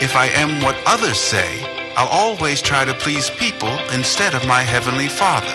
If 0.00 0.14
I 0.14 0.26
am 0.26 0.62
what 0.62 0.76
others 0.86 1.18
say, 1.18 1.60
I'll 1.96 2.08
always 2.08 2.62
try 2.62 2.84
to 2.84 2.94
please 2.94 3.28
people 3.28 3.76
instead 3.92 4.34
of 4.34 4.46
my 4.46 4.62
Heavenly 4.62 5.08
Father. 5.08 5.52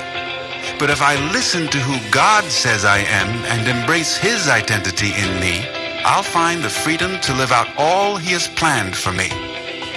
But 0.78 0.90
if 0.90 1.02
I 1.02 1.16
listen 1.32 1.68
to 1.68 1.80
who 1.80 2.12
God 2.12 2.44
says 2.44 2.84
I 2.84 2.98
am 2.98 3.30
and 3.46 3.66
embrace 3.66 4.18
His 4.18 4.50
identity 4.50 5.12
in 5.16 5.40
me, 5.40 5.66
I'll 6.04 6.22
find 6.22 6.62
the 6.64 6.70
freedom 6.70 7.20
to 7.22 7.34
live 7.34 7.54
out 7.54 7.70
all 7.78 8.18
He 8.18 8.34
has 8.34 8.50
planned 8.50 8.96
for 8.96 9.14
me. 9.14 9.30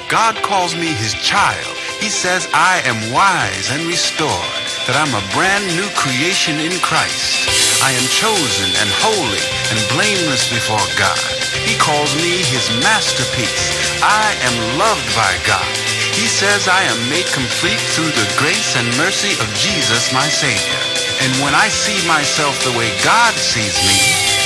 God 0.09 0.37
calls 0.37 0.75
me 0.77 0.87
His 0.87 1.15
child. 1.15 1.78
He 1.99 2.09
says 2.09 2.47
I 2.55 2.79
am 2.87 3.11
wise 3.11 3.75
and 3.75 3.83
restored, 3.91 4.63
that 4.87 4.95
I'm 4.95 5.11
a 5.19 5.29
brand 5.35 5.67
new 5.75 5.91
creation 5.99 6.63
in 6.63 6.71
Christ. 6.79 7.51
I 7.83 7.91
am 7.91 8.07
chosen 8.07 8.71
and 8.79 8.91
holy 9.03 9.43
and 9.75 9.79
blameless 9.91 10.47
before 10.47 10.87
God. 10.95 11.19
He 11.67 11.75
calls 11.75 12.15
me 12.23 12.47
His 12.47 12.71
masterpiece. 12.87 13.99
I 13.99 14.31
am 14.47 14.79
loved 14.79 15.11
by 15.19 15.43
God. 15.43 15.67
He 16.15 16.31
says 16.31 16.71
I 16.71 16.87
am 16.87 16.99
made 17.11 17.27
complete 17.35 17.83
through 17.95 18.15
the 18.15 18.31
grace 18.39 18.79
and 18.79 18.87
mercy 18.95 19.35
of 19.43 19.51
Jesus, 19.59 20.15
my 20.15 20.27
Savior. 20.31 20.83
And 21.19 21.35
when 21.43 21.55
I 21.55 21.67
see 21.67 21.99
myself 22.07 22.55
the 22.63 22.79
way 22.79 22.95
God 23.03 23.35
sees 23.35 23.75
me, 23.83 23.99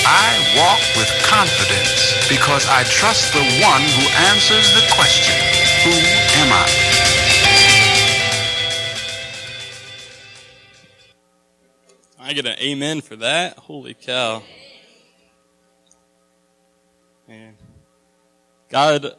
I 0.08 0.40
walk 0.56 0.80
with 0.96 1.08
confidence 1.28 2.16
because 2.32 2.64
I 2.72 2.88
trust 2.88 3.36
the 3.36 3.44
one 3.60 3.84
who 3.84 4.04
answers 4.32 4.72
the 4.72 4.88
question, 4.96 5.36
Who 5.84 5.94
am 6.40 6.48
I? 6.48 6.91
I 12.32 12.34
get 12.34 12.46
an 12.46 12.58
amen 12.60 13.02
for 13.02 13.14
that. 13.16 13.58
Holy 13.58 13.92
cow. 13.92 14.42
Man. 17.28 17.58
God 18.70 19.16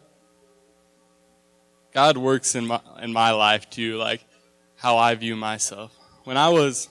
God 1.93 2.17
works 2.17 2.55
in 2.55 2.65
my 2.65 2.81
in 3.03 3.13
my 3.13 3.29
life 3.29 3.69
too, 3.69 3.97
like 3.97 4.25
how 4.77 4.97
I 4.97 5.13
view 5.13 5.35
myself. 5.35 5.95
When 6.23 6.37
I 6.37 6.49
was 6.49 6.89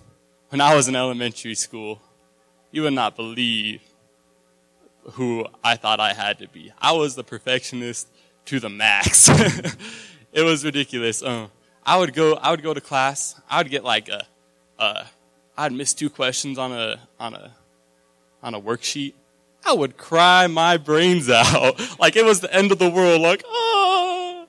when 0.51 0.61
I 0.61 0.77
was 0.77 0.87
in 0.87 0.95
elementary 0.95 1.57
school, 1.57 2.01
you 2.71 2.83
would 2.83 2.93
not 2.93 3.17
believe 3.17 3.83
who 5.15 5.45
I 5.65 5.75
thought 5.75 5.99
I 5.99 6.13
had 6.13 6.39
to 6.39 6.47
be. 6.47 6.73
I 6.79 6.93
was 6.93 7.17
the 7.17 7.25
perfectionist 7.25 8.07
to 8.45 8.61
the 8.61 8.69
max. 8.69 9.29
it 10.33 10.43
was 10.43 10.65
ridiculous. 10.65 11.21
Um, 11.21 11.51
I 11.85 11.99
would 11.99 12.15
go 12.15 12.35
I 12.35 12.53
would 12.53 12.63
go 12.63 12.73
to 12.73 12.81
class. 12.81 13.41
I 13.51 13.59
would 13.59 13.71
get 13.71 13.83
like 13.83 14.09
a, 14.09 14.25
a 14.79 15.07
I'd 15.57 15.73
miss 15.73 15.95
two 15.95 16.11
questions 16.11 16.59
on 16.59 16.73
a 16.73 17.01
on 17.21 17.35
a 17.35 17.53
on 18.43 18.55
a 18.55 18.61
worksheet. 18.61 19.15
I 19.65 19.73
would 19.73 19.97
cry 19.97 20.47
my 20.49 20.77
brains 20.77 21.31
out 21.31 21.81
like 22.01 22.17
it 22.17 22.25
was 22.25 22.41
the 22.41 22.53
end 22.53 22.73
of 22.73 22.79
the 22.79 22.91
world. 22.91 23.21
Like, 23.21 23.45
oh, 23.47 24.47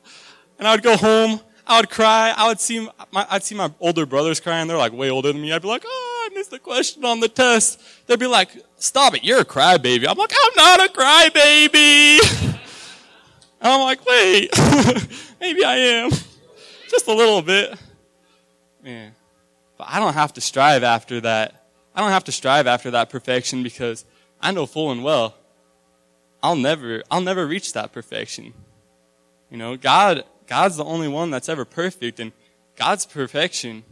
and 0.57 0.67
I 0.67 0.71
would 0.73 0.83
go 0.83 0.97
home. 0.97 1.39
I 1.65 1.79
would 1.79 1.89
cry. 1.89 2.33
I 2.35 2.47
would 2.47 2.59
see 2.59 2.89
my, 3.11 3.25
I'd 3.29 3.43
see 3.43 3.55
my 3.55 3.71
older 3.79 4.05
brothers 4.05 4.39
crying. 4.39 4.67
They're 4.67 4.77
like 4.77 4.91
way 4.91 5.09
older 5.09 5.31
than 5.31 5.41
me. 5.41 5.53
I'd 5.53 5.61
be 5.61 5.67
like, 5.67 5.83
oh, 5.85 6.29
I 6.29 6.33
missed 6.33 6.51
the 6.51 6.59
question 6.59 7.05
on 7.05 7.19
the 7.19 7.29
test. 7.29 7.81
They'd 8.07 8.19
be 8.19 8.27
like, 8.27 8.49
stop 8.77 9.15
it. 9.15 9.23
You're 9.23 9.39
a 9.39 9.45
crybaby. 9.45 10.05
I'm 10.07 10.17
like, 10.17 10.33
I'm 10.33 10.51
not 10.55 10.89
a 10.89 10.93
crybaby. 10.93 12.59
I'm 13.61 13.79
like, 13.79 14.05
wait, 14.05 14.49
maybe 15.39 15.63
I 15.63 15.75
am. 15.77 16.11
Just 16.89 17.07
a 17.07 17.13
little 17.13 17.41
bit. 17.41 17.73
Man. 18.83 19.13
But 19.77 19.87
I 19.89 19.99
don't 19.99 20.13
have 20.13 20.33
to 20.33 20.41
strive 20.41 20.83
after 20.83 21.21
that. 21.21 21.65
I 21.95 22.01
don't 22.01 22.11
have 22.11 22.23
to 22.25 22.31
strive 22.31 22.67
after 22.67 22.91
that 22.91 23.09
perfection 23.09 23.63
because 23.63 24.05
I 24.41 24.51
know 24.51 24.65
full 24.65 24.91
and 24.91 25.03
well 25.03 25.35
I'll 26.43 26.57
never, 26.57 27.03
I'll 27.09 27.21
never 27.21 27.47
reach 27.47 27.71
that 27.71 27.93
perfection. 27.93 28.53
You 29.49 29.57
know, 29.57 29.77
God, 29.77 30.25
God's 30.45 30.75
the 30.75 30.83
only 30.83 31.07
one 31.07 31.31
that's 31.31 31.47
ever 31.47 31.63
perfect 31.63 32.19
and 32.19 32.33
God's 32.75 33.05
perfection, 33.05 33.83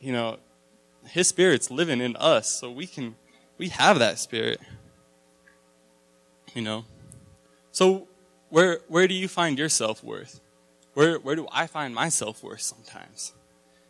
you 0.00 0.12
know, 0.12 0.38
His 1.06 1.28
Spirit's 1.28 1.70
living 1.70 2.00
in 2.00 2.16
us, 2.16 2.50
so 2.50 2.70
we 2.70 2.86
can, 2.86 3.14
we 3.58 3.68
have 3.68 4.00
that 4.00 4.18
Spirit. 4.18 4.60
You 6.52 6.62
know? 6.62 6.84
So, 7.70 8.08
where, 8.48 8.80
where 8.88 9.06
do 9.06 9.14
you 9.14 9.28
find 9.28 9.56
your 9.58 9.68
self 9.68 10.02
worth? 10.02 10.40
Where, 10.94 11.18
where 11.18 11.36
do 11.36 11.46
I 11.52 11.66
find 11.68 11.94
my 11.94 12.08
self 12.08 12.42
worth 12.42 12.62
sometimes? 12.62 13.34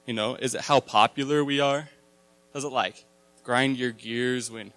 You 0.06 0.14
know, 0.14 0.36
is 0.36 0.54
it 0.54 0.62
how 0.62 0.80
popular 0.80 1.44
we 1.44 1.60
are? 1.60 1.88
Does 2.54 2.64
it 2.64 2.72
like 2.72 3.04
grind 3.42 3.76
your 3.76 3.90
gears 3.90 4.50
when 4.50 4.72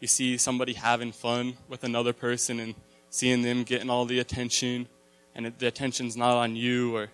you 0.00 0.06
see 0.06 0.36
somebody 0.36 0.74
having 0.74 1.10
fun 1.10 1.56
with 1.68 1.84
another 1.84 2.12
person 2.12 2.60
and 2.60 2.74
seeing 3.08 3.42
them 3.42 3.64
getting 3.64 3.88
all 3.88 4.04
the 4.04 4.18
attention 4.18 4.88
and 5.34 5.52
the 5.58 5.66
attention's 5.66 6.16
not 6.16 6.36
on 6.36 6.54
you 6.54 6.94
or 6.94 7.08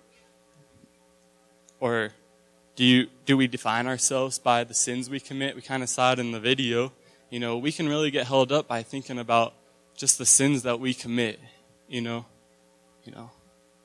or 1.79 2.11
do 2.75 2.85
you 2.85 3.07
do 3.25 3.37
we 3.37 3.47
define 3.47 3.87
ourselves 3.87 4.39
by 4.39 4.65
the 4.65 4.75
sins 4.75 5.09
we 5.09 5.21
commit? 5.21 5.55
We 5.55 5.63
kind 5.63 5.83
of 5.83 5.89
saw 5.89 6.13
it 6.13 6.19
in 6.19 6.33
the 6.33 6.41
video. 6.41 6.93
You 7.31 7.39
know, 7.39 7.59
we 7.59 7.71
can 7.71 7.89
really 7.89 8.11
get 8.11 8.27
held 8.27 8.51
up 8.51 8.67
by 8.67 8.83
thinking 8.83 9.19
about 9.19 9.55
just 9.97 10.19
the 10.19 10.27
sins 10.27 10.63
that 10.63 10.81
we 10.81 10.93
commit, 10.95 11.39
you 11.89 12.01
know. 12.01 12.27
You 13.05 13.13
know, 13.13 13.31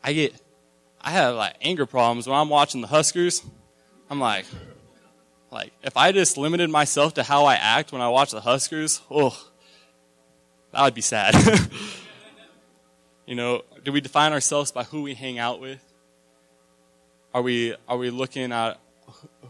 I 0.04 0.14
get 0.14 0.36
I 1.02 1.12
have 1.12 1.36
like 1.36 1.56
anger 1.62 1.86
problems 1.86 2.28
when 2.28 2.38
I'm 2.38 2.50
watching 2.50 2.82
the 2.82 2.88
Huskers. 2.88 3.44
I'm 4.10 4.20
like 4.20 4.46
like, 5.56 5.72
if 5.84 5.96
I 5.96 6.12
just 6.12 6.38
limited 6.38 6.70
myself 6.70 7.14
to 7.16 7.24
how 7.24 7.46
I 7.46 7.56
act 7.56 7.92
when 7.92 8.02
I 8.02 8.10
watch 8.10 8.32
the 8.32 8.42
Huskers, 8.42 9.02
oh, 9.10 9.42
that 10.72 10.84
would 10.84 10.94
be 10.94 11.02
sad. 11.02 11.34
you 13.26 13.36
know, 13.36 13.64
do 13.84 13.92
we 13.94 14.02
define 14.02 14.34
ourselves 14.34 14.72
by 14.72 14.84
who 14.84 15.02
we 15.02 15.14
hang 15.14 15.40
out 15.40 15.62
with? 15.62 15.82
Are 17.34 17.42
we, 17.42 17.74
are 17.88 17.98
we 17.98 18.10
looking 18.10 18.52
at 18.52 18.80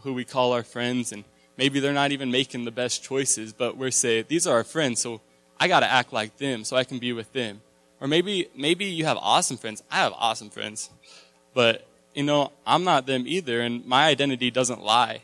who 0.02 0.12
we 0.12 0.24
call 0.24 0.52
our 0.52 0.62
friends 0.62 1.10
and 1.10 1.24
maybe 1.56 1.80
they're 1.80 1.92
not 1.92 2.12
even 2.12 2.30
making 2.30 2.64
the 2.64 2.70
best 2.70 3.02
choices, 3.02 3.52
but 3.52 3.76
we're 3.76 3.90
saying, 3.90 4.26
these 4.28 4.46
are 4.46 4.54
our 4.56 4.64
friends, 4.64 5.00
so 5.00 5.20
I 5.58 5.66
gotta 5.66 5.90
act 5.90 6.12
like 6.12 6.36
them 6.36 6.62
so 6.62 6.76
I 6.76 6.84
can 6.84 6.98
be 6.98 7.12
with 7.12 7.32
them. 7.32 7.62
Or 8.00 8.06
maybe, 8.06 8.48
maybe 8.54 8.84
you 8.84 9.06
have 9.06 9.16
awesome 9.16 9.56
friends. 9.56 9.82
I 9.90 9.96
have 9.96 10.12
awesome 10.12 10.50
friends. 10.50 10.90
But, 11.52 11.86
you 12.16 12.22
know, 12.22 12.50
I'm 12.66 12.82
not 12.82 13.06
them 13.06 13.24
either, 13.28 13.60
and 13.60 13.84
my 13.84 14.06
identity 14.06 14.50
doesn't 14.50 14.82
lie 14.82 15.20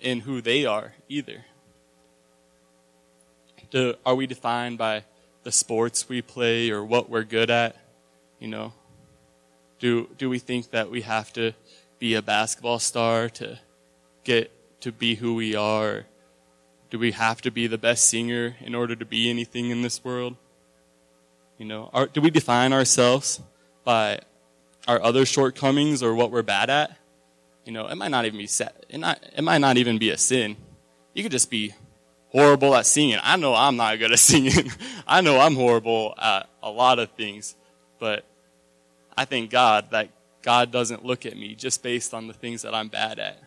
in 0.00 0.20
who 0.20 0.40
they 0.40 0.64
are 0.64 0.94
either. 1.06 1.44
Do, 3.70 3.94
are 4.06 4.14
we 4.14 4.26
defined 4.26 4.78
by 4.78 5.04
the 5.42 5.52
sports 5.52 6.08
we 6.08 6.22
play 6.22 6.70
or 6.70 6.82
what 6.82 7.10
we're 7.10 7.24
good 7.24 7.50
at? 7.50 7.76
You 8.40 8.48
know, 8.48 8.72
do 9.78 10.08
do 10.16 10.30
we 10.30 10.38
think 10.38 10.70
that 10.70 10.90
we 10.90 11.02
have 11.02 11.30
to 11.34 11.52
be 11.98 12.14
a 12.14 12.22
basketball 12.22 12.78
star 12.78 13.28
to 13.28 13.58
get 14.24 14.50
to 14.80 14.92
be 14.92 15.16
who 15.16 15.34
we 15.34 15.54
are? 15.54 16.06
Do 16.88 16.98
we 16.98 17.12
have 17.12 17.42
to 17.42 17.50
be 17.50 17.66
the 17.66 17.78
best 17.78 18.08
singer 18.08 18.56
in 18.60 18.74
order 18.74 18.96
to 18.96 19.04
be 19.04 19.28
anything 19.28 19.68
in 19.68 19.82
this 19.82 20.02
world? 20.02 20.36
You 21.58 21.66
know, 21.66 21.90
are, 21.92 22.06
do 22.06 22.22
we 22.22 22.30
define 22.30 22.72
ourselves 22.72 23.42
by 23.84 24.20
our 24.86 25.02
other 25.02 25.24
shortcomings 25.24 26.02
or 26.02 26.14
what 26.14 26.30
we're 26.30 26.42
bad 26.42 26.70
at? 26.70 26.96
You 27.64 27.72
know, 27.72 27.86
it 27.86 27.96
might 27.96 28.10
not 28.10 28.26
even 28.26 28.38
be 28.38 28.46
set. 28.46 28.84
It, 28.88 28.98
not, 28.98 29.18
it 29.36 29.42
might 29.42 29.58
not 29.58 29.76
even 29.76 29.98
be 29.98 30.10
a 30.10 30.18
sin. 30.18 30.56
You 31.14 31.22
could 31.22 31.32
just 31.32 31.50
be 31.50 31.74
horrible 32.28 32.74
at 32.74 32.84
singing. 32.84 33.18
I 33.22 33.36
know 33.36 33.54
I'm 33.54 33.76
not 33.76 33.98
good 33.98 34.12
at 34.12 34.18
singing. 34.30 34.70
I 35.06 35.20
know 35.20 35.40
I'm 35.40 35.54
horrible 35.54 36.14
at 36.20 36.48
a 36.62 36.70
lot 36.70 36.98
of 36.98 37.10
things. 37.12 37.56
But 37.98 38.24
I 39.16 39.24
thank 39.24 39.50
God 39.50 39.90
that 39.92 40.10
God 40.42 40.70
doesn't 40.70 41.04
look 41.04 41.24
at 41.24 41.36
me 41.36 41.54
just 41.54 41.82
based 41.82 42.12
on 42.12 42.26
the 42.26 42.34
things 42.34 42.62
that 42.62 42.74
I'm 42.74 42.88
bad 42.88 43.18
at. 43.18 43.42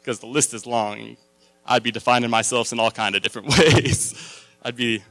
Because 0.00 0.20
the 0.20 0.26
list 0.26 0.54
is 0.54 0.66
long. 0.66 1.18
I'd 1.66 1.82
be 1.82 1.90
defining 1.90 2.30
myself 2.30 2.72
in 2.72 2.80
all 2.80 2.90
kind 2.90 3.14
of 3.14 3.22
different 3.22 3.48
ways. 3.58 4.42
I'd 4.62 4.76
be, 4.76 5.02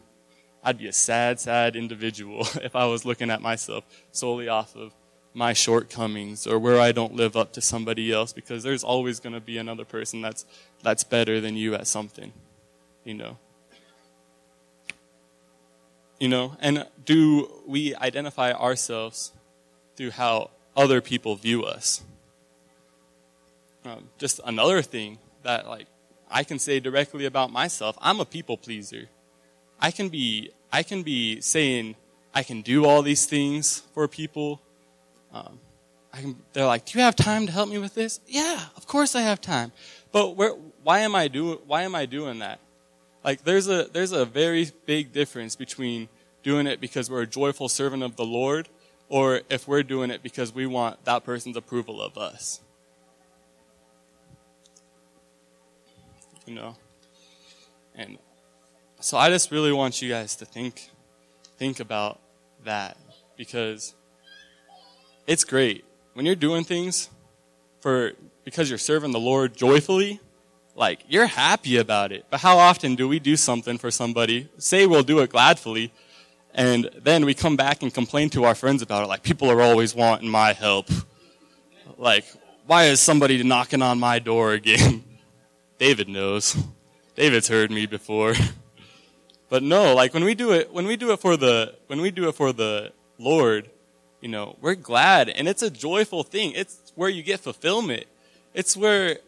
I'd 0.63 0.79
be 0.79 0.87
a 0.87 0.93
sad, 0.93 1.39
sad 1.39 1.75
individual 1.75 2.41
if 2.63 2.75
I 2.75 2.85
was 2.85 3.05
looking 3.05 3.29
at 3.29 3.41
myself 3.41 3.83
solely 4.11 4.47
off 4.47 4.75
of 4.75 4.93
my 5.39 5.53
shortcomings 5.53 6.45
or 6.45 6.59
where 6.59 6.81
I 6.81 6.91
don't 6.91 7.15
live 7.15 7.37
up 7.37 7.53
to 7.53 7.61
somebody 7.61 8.11
else 8.11 8.33
because 8.33 8.61
there's 8.61 8.83
always 8.83 9.21
going 9.21 9.31
to 9.31 9.39
be 9.39 9.57
another 9.57 9.85
person 9.85 10.21
that's 10.21 10.45
that's 10.83 11.05
better 11.05 11.39
than 11.39 11.55
you 11.55 11.73
at 11.75 11.87
something, 11.87 12.33
you 13.05 13.13
know. 13.13 13.37
You 16.19 16.27
know, 16.27 16.57
and 16.59 16.85
do 17.05 17.49
we 17.65 17.95
identify 17.95 18.51
ourselves 18.51 19.31
through 19.95 20.11
how 20.11 20.49
other 20.75 20.99
people 20.99 21.37
view 21.37 21.63
us? 21.63 22.03
Um, 23.85 24.09
just 24.17 24.41
another 24.43 24.81
thing 24.81 25.19
that 25.43 25.65
like 25.69 25.87
I 26.29 26.43
can 26.43 26.59
say 26.59 26.81
directly 26.81 27.23
about 27.23 27.49
myself, 27.49 27.97
I'm 28.01 28.19
a 28.19 28.25
people 28.25 28.57
pleaser. 28.57 29.07
I 29.79 29.91
can 29.91 30.09
be 30.09 30.51
I 30.69 30.83
can 30.83 31.01
be 31.01 31.39
saying 31.39 31.95
I 32.35 32.43
can 32.43 32.61
do 32.61 32.85
all 32.85 33.01
these 33.01 33.25
things 33.25 33.83
for 33.93 34.05
people 34.09 34.59
um, 35.33 35.59
can, 36.13 36.35
they're 36.53 36.65
like, 36.65 36.85
"Do 36.85 36.97
you 36.97 37.03
have 37.03 37.15
time 37.15 37.45
to 37.45 37.51
help 37.51 37.69
me 37.69 37.77
with 37.77 37.93
this?" 37.93 38.19
Yeah, 38.27 38.65
of 38.75 38.87
course 38.87 39.15
I 39.15 39.21
have 39.21 39.41
time. 39.41 39.71
But 40.11 40.35
where, 40.35 40.51
why 40.83 40.99
am 40.99 41.15
I 41.15 41.27
doing? 41.27 41.59
Why 41.65 41.83
am 41.83 41.95
I 41.95 42.05
doing 42.05 42.39
that? 42.39 42.59
Like, 43.23 43.43
there's 43.43 43.67
a 43.67 43.87
there's 43.91 44.11
a 44.11 44.25
very 44.25 44.71
big 44.85 45.11
difference 45.11 45.55
between 45.55 46.09
doing 46.43 46.67
it 46.67 46.79
because 46.79 47.09
we're 47.09 47.21
a 47.21 47.27
joyful 47.27 47.69
servant 47.69 48.03
of 48.03 48.15
the 48.15 48.25
Lord, 48.25 48.69
or 49.07 49.41
if 49.49 49.67
we're 49.67 49.83
doing 49.83 50.11
it 50.11 50.23
because 50.23 50.53
we 50.53 50.65
want 50.65 51.03
that 51.05 51.23
person's 51.23 51.57
approval 51.57 52.01
of 52.01 52.17
us. 52.17 52.61
You 56.45 56.55
know, 56.55 56.75
and 57.93 58.17
so 58.99 59.17
I 59.17 59.29
just 59.29 59.51
really 59.51 59.71
want 59.71 60.01
you 60.01 60.09
guys 60.09 60.35
to 60.37 60.45
think 60.45 60.89
think 61.57 61.79
about 61.79 62.19
that 62.63 62.97
because 63.37 63.93
it's 65.29 65.43
great. 65.43 65.85
When 66.13 66.25
you're 66.25 66.35
doing 66.35 66.63
things 66.63 67.07
for 67.81 68.13
because 68.43 68.67
you're 68.67 68.79
serving 68.79 69.11
the 69.11 69.19
Lord 69.19 69.55
joyfully, 69.55 70.19
like 70.75 71.03
you're 71.07 71.27
happy 71.27 71.77
about 71.77 72.11
it. 72.11 72.25
But 72.31 72.39
how 72.39 72.57
often 72.57 72.95
do 72.95 73.07
we 73.07 73.19
do 73.19 73.35
something 73.35 73.77
for 73.77 73.91
somebody, 73.91 74.49
say 74.57 74.87
we'll 74.87 75.03
do 75.03 75.19
it 75.19 75.29
gladfully, 75.29 75.91
and 76.55 76.89
then 76.97 77.25
we 77.25 77.35
come 77.35 77.55
back 77.55 77.83
and 77.83 77.93
complain 77.93 78.31
to 78.31 78.43
our 78.45 78.55
friends 78.55 78.81
about 78.81 79.03
it, 79.03 79.07
like 79.07 79.21
people 79.21 79.51
are 79.51 79.61
always 79.61 79.93
wanting 79.93 80.29
my 80.29 80.53
help. 80.53 80.89
Like, 81.95 82.25
why 82.65 82.85
is 82.85 82.99
somebody 82.99 83.43
knocking 83.43 83.83
on 83.83 83.99
my 83.99 84.17
door 84.17 84.53
again? 84.53 85.03
David 85.77 86.09
knows. 86.09 86.57
David's 87.15 87.47
heard 87.47 87.69
me 87.71 87.85
before. 87.85 88.33
But 89.51 89.63
no, 89.63 89.95
like 89.95 90.13
when 90.13 90.23
we 90.23 90.35
do 90.35 90.51
it, 90.51 90.71
when 90.71 90.85
we 90.85 90.95
do 90.95 91.11
it 91.11 91.19
for 91.19 91.35
the, 91.35 91.73
when 91.87 92.01
we 92.01 92.11
do 92.11 92.29
it 92.29 92.35
for 92.35 92.53
the 92.53 92.93
Lord, 93.17 93.67
you 94.21 94.29
know, 94.29 94.57
we're 94.61 94.75
glad 94.75 95.29
and 95.29 95.47
it's 95.47 95.61
a 95.61 95.69
joyful 95.69 96.23
thing. 96.23 96.51
It's 96.55 96.91
where 96.95 97.09
you 97.09 97.23
get 97.23 97.39
fulfillment. 97.39 98.05
It's 98.53 98.75
where, 98.75 99.19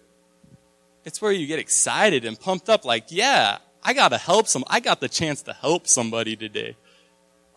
it's 1.05 1.21
where 1.21 1.31
you 1.31 1.47
get 1.47 1.59
excited 1.59 2.25
and 2.25 2.39
pumped 2.39 2.69
up 2.69 2.85
like, 2.85 3.05
yeah, 3.09 3.59
I 3.83 3.93
got 3.93 4.09
to 4.09 4.17
help 4.17 4.47
some, 4.47 4.63
I 4.67 4.79
got 4.79 4.99
the 4.99 5.09
chance 5.09 5.41
to 5.43 5.53
help 5.53 5.87
somebody 5.87 6.35
today. 6.35 6.75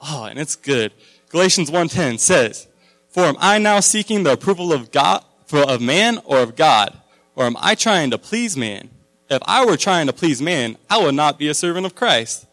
Oh, 0.01 0.25
and 0.25 0.39
it's 0.39 0.57
good. 0.57 0.93
Galatians 1.31 1.71
1.10 1.71 2.19
says, 2.19 2.69
For 3.09 3.25
am 3.25 3.37
I 3.39 3.59
now 3.59 3.81
seeking 3.81 4.23
the 4.23 4.33
approval 4.33 4.73
of 4.73 4.91
God, 4.91 5.25
for, 5.47 5.61
of 5.61 5.81
man 5.81 6.21
or 6.25 6.39
of 6.39 6.57
God? 6.57 6.97
Or 7.37 7.45
am 7.45 7.57
I 7.59 7.75
trying 7.75 8.11
to 8.11 8.19
please 8.19 8.57
man? 8.57 8.91
If 9.29 9.43
I 9.47 9.65
were 9.65 9.77
trying 9.77 10.07
to 10.07 10.13
please 10.13 10.41
man, 10.41 10.77
I 10.89 11.03
would 11.03 11.15
not 11.15 11.39
be 11.39 11.49
a 11.49 11.55
servant 11.55 11.87
of 11.87 11.95
Christ. 11.95 12.47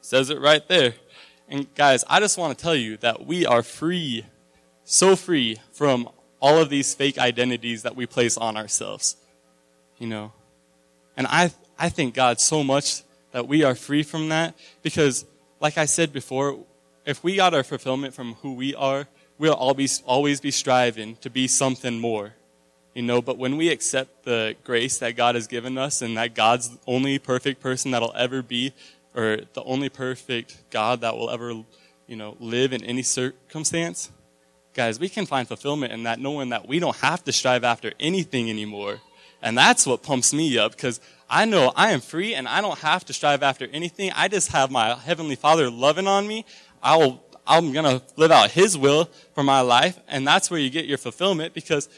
Says 0.00 0.30
it 0.30 0.40
right 0.40 0.66
there. 0.68 0.94
And 1.52 1.72
guys, 1.74 2.02
I 2.08 2.18
just 2.18 2.38
want 2.38 2.56
to 2.56 2.62
tell 2.62 2.74
you 2.74 2.96
that 2.96 3.26
we 3.26 3.44
are 3.44 3.62
free, 3.62 4.24
so 4.84 5.14
free 5.14 5.58
from 5.72 6.08
all 6.40 6.56
of 6.56 6.70
these 6.70 6.94
fake 6.94 7.18
identities 7.18 7.82
that 7.82 7.94
we 7.94 8.06
place 8.06 8.38
on 8.38 8.56
ourselves. 8.56 9.16
You 9.98 10.06
know? 10.06 10.32
And 11.14 11.26
I, 11.26 11.52
I 11.78 11.90
thank 11.90 12.14
God 12.14 12.40
so 12.40 12.64
much 12.64 13.02
that 13.32 13.46
we 13.46 13.64
are 13.64 13.74
free 13.74 14.02
from 14.02 14.30
that 14.30 14.54
because, 14.80 15.26
like 15.60 15.76
I 15.76 15.84
said 15.84 16.10
before, 16.10 16.58
if 17.04 17.22
we 17.22 17.36
got 17.36 17.52
our 17.52 17.62
fulfillment 17.62 18.14
from 18.14 18.32
who 18.36 18.54
we 18.54 18.74
are, 18.74 19.06
we'll 19.36 19.52
always, 19.52 20.02
always 20.06 20.40
be 20.40 20.50
striving 20.50 21.16
to 21.16 21.28
be 21.28 21.46
something 21.46 21.98
more. 21.98 22.32
You 22.94 23.02
know, 23.02 23.20
but 23.20 23.36
when 23.36 23.58
we 23.58 23.68
accept 23.68 24.24
the 24.24 24.56
grace 24.64 24.96
that 25.00 25.16
God 25.16 25.34
has 25.34 25.46
given 25.46 25.76
us 25.76 26.00
and 26.00 26.16
that 26.16 26.34
God's 26.34 26.70
the 26.70 26.78
only 26.86 27.18
perfect 27.18 27.60
person 27.60 27.90
that'll 27.90 28.14
ever 28.16 28.40
be, 28.40 28.72
or 29.14 29.40
the 29.52 29.62
only 29.64 29.88
perfect 29.88 30.58
God 30.70 31.02
that 31.02 31.16
will 31.16 31.30
ever, 31.30 31.52
you 32.06 32.16
know, 32.16 32.36
live 32.40 32.72
in 32.72 32.82
any 32.84 33.02
circumstance, 33.02 34.10
guys, 34.74 34.98
we 34.98 35.08
can 35.08 35.26
find 35.26 35.46
fulfillment 35.46 35.92
in 35.92 36.04
that 36.04 36.18
knowing 36.20 36.50
that 36.50 36.66
we 36.66 36.78
don't 36.78 36.96
have 36.96 37.22
to 37.24 37.32
strive 37.32 37.64
after 37.64 37.92
anything 38.00 38.48
anymore. 38.48 39.00
And 39.42 39.58
that's 39.58 39.86
what 39.86 40.02
pumps 40.02 40.32
me 40.32 40.56
up 40.56 40.72
because 40.72 41.00
I 41.28 41.44
know 41.44 41.72
I 41.74 41.90
am 41.90 42.00
free 42.00 42.34
and 42.34 42.46
I 42.46 42.60
don't 42.60 42.78
have 42.78 43.04
to 43.06 43.12
strive 43.12 43.42
after 43.42 43.66
anything. 43.72 44.12
I 44.14 44.28
just 44.28 44.52
have 44.52 44.70
my 44.70 44.94
Heavenly 44.94 45.34
Father 45.34 45.70
loving 45.70 46.06
on 46.06 46.26
me. 46.28 46.44
I'll, 46.82 47.24
I'm 47.46 47.72
going 47.72 47.84
to 47.84 48.02
live 48.16 48.30
out 48.30 48.52
His 48.52 48.78
will 48.78 49.10
for 49.34 49.42
my 49.42 49.60
life. 49.60 49.98
And 50.08 50.26
that's 50.26 50.50
where 50.50 50.60
you 50.60 50.70
get 50.70 50.86
your 50.86 50.98
fulfillment 50.98 51.54
because 51.54 51.88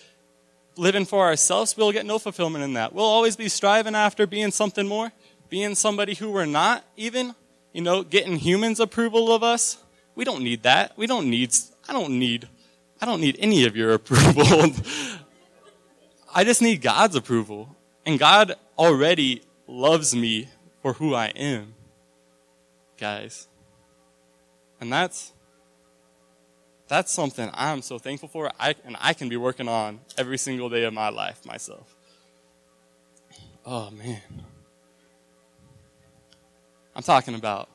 living 0.76 1.04
for 1.04 1.24
ourselves, 1.24 1.76
we'll 1.76 1.92
get 1.92 2.06
no 2.06 2.18
fulfillment 2.18 2.64
in 2.64 2.74
that. 2.74 2.92
We'll 2.92 3.04
always 3.04 3.36
be 3.36 3.48
striving 3.48 3.94
after 3.94 4.26
being 4.26 4.50
something 4.50 4.86
more, 4.86 5.12
being 5.54 5.76
somebody 5.76 6.14
who 6.14 6.32
we're 6.32 6.44
not 6.44 6.84
even, 6.96 7.32
you 7.72 7.80
know, 7.80 8.02
getting 8.02 8.34
humans' 8.34 8.80
approval 8.80 9.32
of 9.32 9.44
us. 9.44 9.78
We 10.16 10.24
don't 10.24 10.42
need 10.42 10.64
that. 10.64 10.98
We 10.98 11.06
don't 11.06 11.30
need, 11.30 11.54
I 11.88 11.92
don't 11.92 12.18
need, 12.18 12.48
I 13.00 13.06
don't 13.06 13.20
need 13.20 13.36
any 13.38 13.64
of 13.64 13.76
your 13.76 13.92
approval. 14.00 14.72
I 16.34 16.42
just 16.42 16.60
need 16.60 16.82
God's 16.82 17.14
approval. 17.14 17.76
And 18.04 18.18
God 18.18 18.56
already 18.76 19.42
loves 19.68 20.12
me 20.12 20.48
for 20.82 20.94
who 20.94 21.14
I 21.14 21.26
am, 21.26 21.74
guys. 22.98 23.46
And 24.80 24.92
that's, 24.92 25.32
that's 26.88 27.12
something 27.12 27.48
I'm 27.54 27.80
so 27.80 28.00
thankful 28.00 28.28
for, 28.28 28.50
I, 28.58 28.74
and 28.84 28.96
I 28.98 29.14
can 29.14 29.28
be 29.28 29.36
working 29.36 29.68
on 29.68 30.00
every 30.18 30.36
single 30.36 30.68
day 30.68 30.82
of 30.82 30.92
my 30.92 31.10
life 31.10 31.46
myself. 31.46 31.94
Oh, 33.64 33.92
man. 33.92 34.20
I'm 36.96 37.02
talking 37.02 37.34
about 37.34 37.68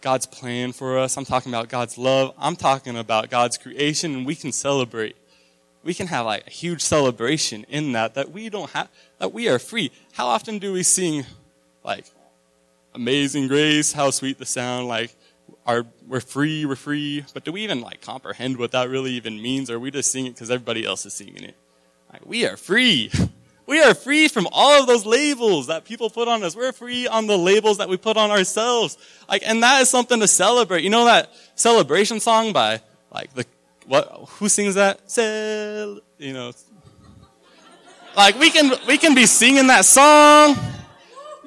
God's 0.00 0.26
plan 0.26 0.72
for 0.72 0.98
us. 0.98 1.16
I'm 1.16 1.24
talking 1.24 1.52
about 1.52 1.68
God's 1.68 1.96
love. 1.96 2.34
I'm 2.38 2.56
talking 2.56 2.96
about 2.96 3.30
God's 3.30 3.56
creation, 3.56 4.14
and 4.14 4.26
we 4.26 4.34
can 4.34 4.52
celebrate. 4.52 5.16
We 5.82 5.94
can 5.94 6.08
have 6.08 6.26
like 6.26 6.46
a 6.46 6.50
huge 6.50 6.82
celebration 6.82 7.64
in 7.68 7.92
that, 7.92 8.14
that 8.14 8.32
we 8.32 8.48
don't 8.48 8.70
have, 8.70 8.88
that 9.18 9.32
we 9.32 9.48
are 9.48 9.58
free. 9.58 9.92
How 10.12 10.26
often 10.26 10.58
do 10.58 10.72
we 10.72 10.82
sing 10.82 11.24
like 11.84 12.06
Amazing 12.94 13.48
Grace, 13.48 13.92
how 13.92 14.10
sweet 14.10 14.38
the 14.38 14.46
sound, 14.46 14.88
like 14.88 15.14
are 15.66 15.86
we're 16.06 16.20
free, 16.20 16.64
we're 16.64 16.76
free. 16.76 17.24
But 17.32 17.44
do 17.44 17.52
we 17.52 17.62
even 17.62 17.80
like 17.80 18.00
comprehend 18.00 18.56
what 18.56 18.72
that 18.72 18.88
really 18.88 19.12
even 19.12 19.40
means, 19.40 19.70
or 19.70 19.76
are 19.76 19.78
we 19.78 19.90
just 19.90 20.10
sing 20.10 20.26
it 20.26 20.34
because 20.34 20.50
everybody 20.50 20.84
else 20.84 21.06
is 21.06 21.14
singing 21.14 21.44
it? 21.44 21.56
Like 22.12 22.24
we 22.26 22.46
are 22.46 22.56
free. 22.56 23.10
We 23.66 23.80
are 23.82 23.94
free 23.94 24.28
from 24.28 24.46
all 24.52 24.80
of 24.80 24.86
those 24.86 25.06
labels 25.06 25.68
that 25.68 25.84
people 25.84 26.10
put 26.10 26.28
on 26.28 26.42
us. 26.42 26.54
We're 26.54 26.72
free 26.72 27.06
on 27.06 27.26
the 27.26 27.38
labels 27.38 27.78
that 27.78 27.88
we 27.88 27.96
put 27.96 28.16
on 28.16 28.30
ourselves. 28.30 28.98
Like, 29.28 29.42
and 29.46 29.62
that 29.62 29.80
is 29.80 29.88
something 29.88 30.20
to 30.20 30.28
celebrate. 30.28 30.84
You 30.84 30.90
know 30.90 31.06
that 31.06 31.32
celebration 31.54 32.20
song 32.20 32.52
by 32.52 32.82
like 33.10 33.32
the 33.32 33.46
what? 33.86 34.28
Who 34.38 34.48
sings 34.48 34.74
that? 34.74 35.10
Cel, 35.10 36.00
you 36.18 36.32
know. 36.32 36.52
Like 38.16 38.38
we 38.38 38.50
can 38.50 38.72
we 38.86 38.98
can 38.98 39.14
be 39.14 39.26
singing 39.26 39.66
that 39.68 39.84
song. 39.84 40.56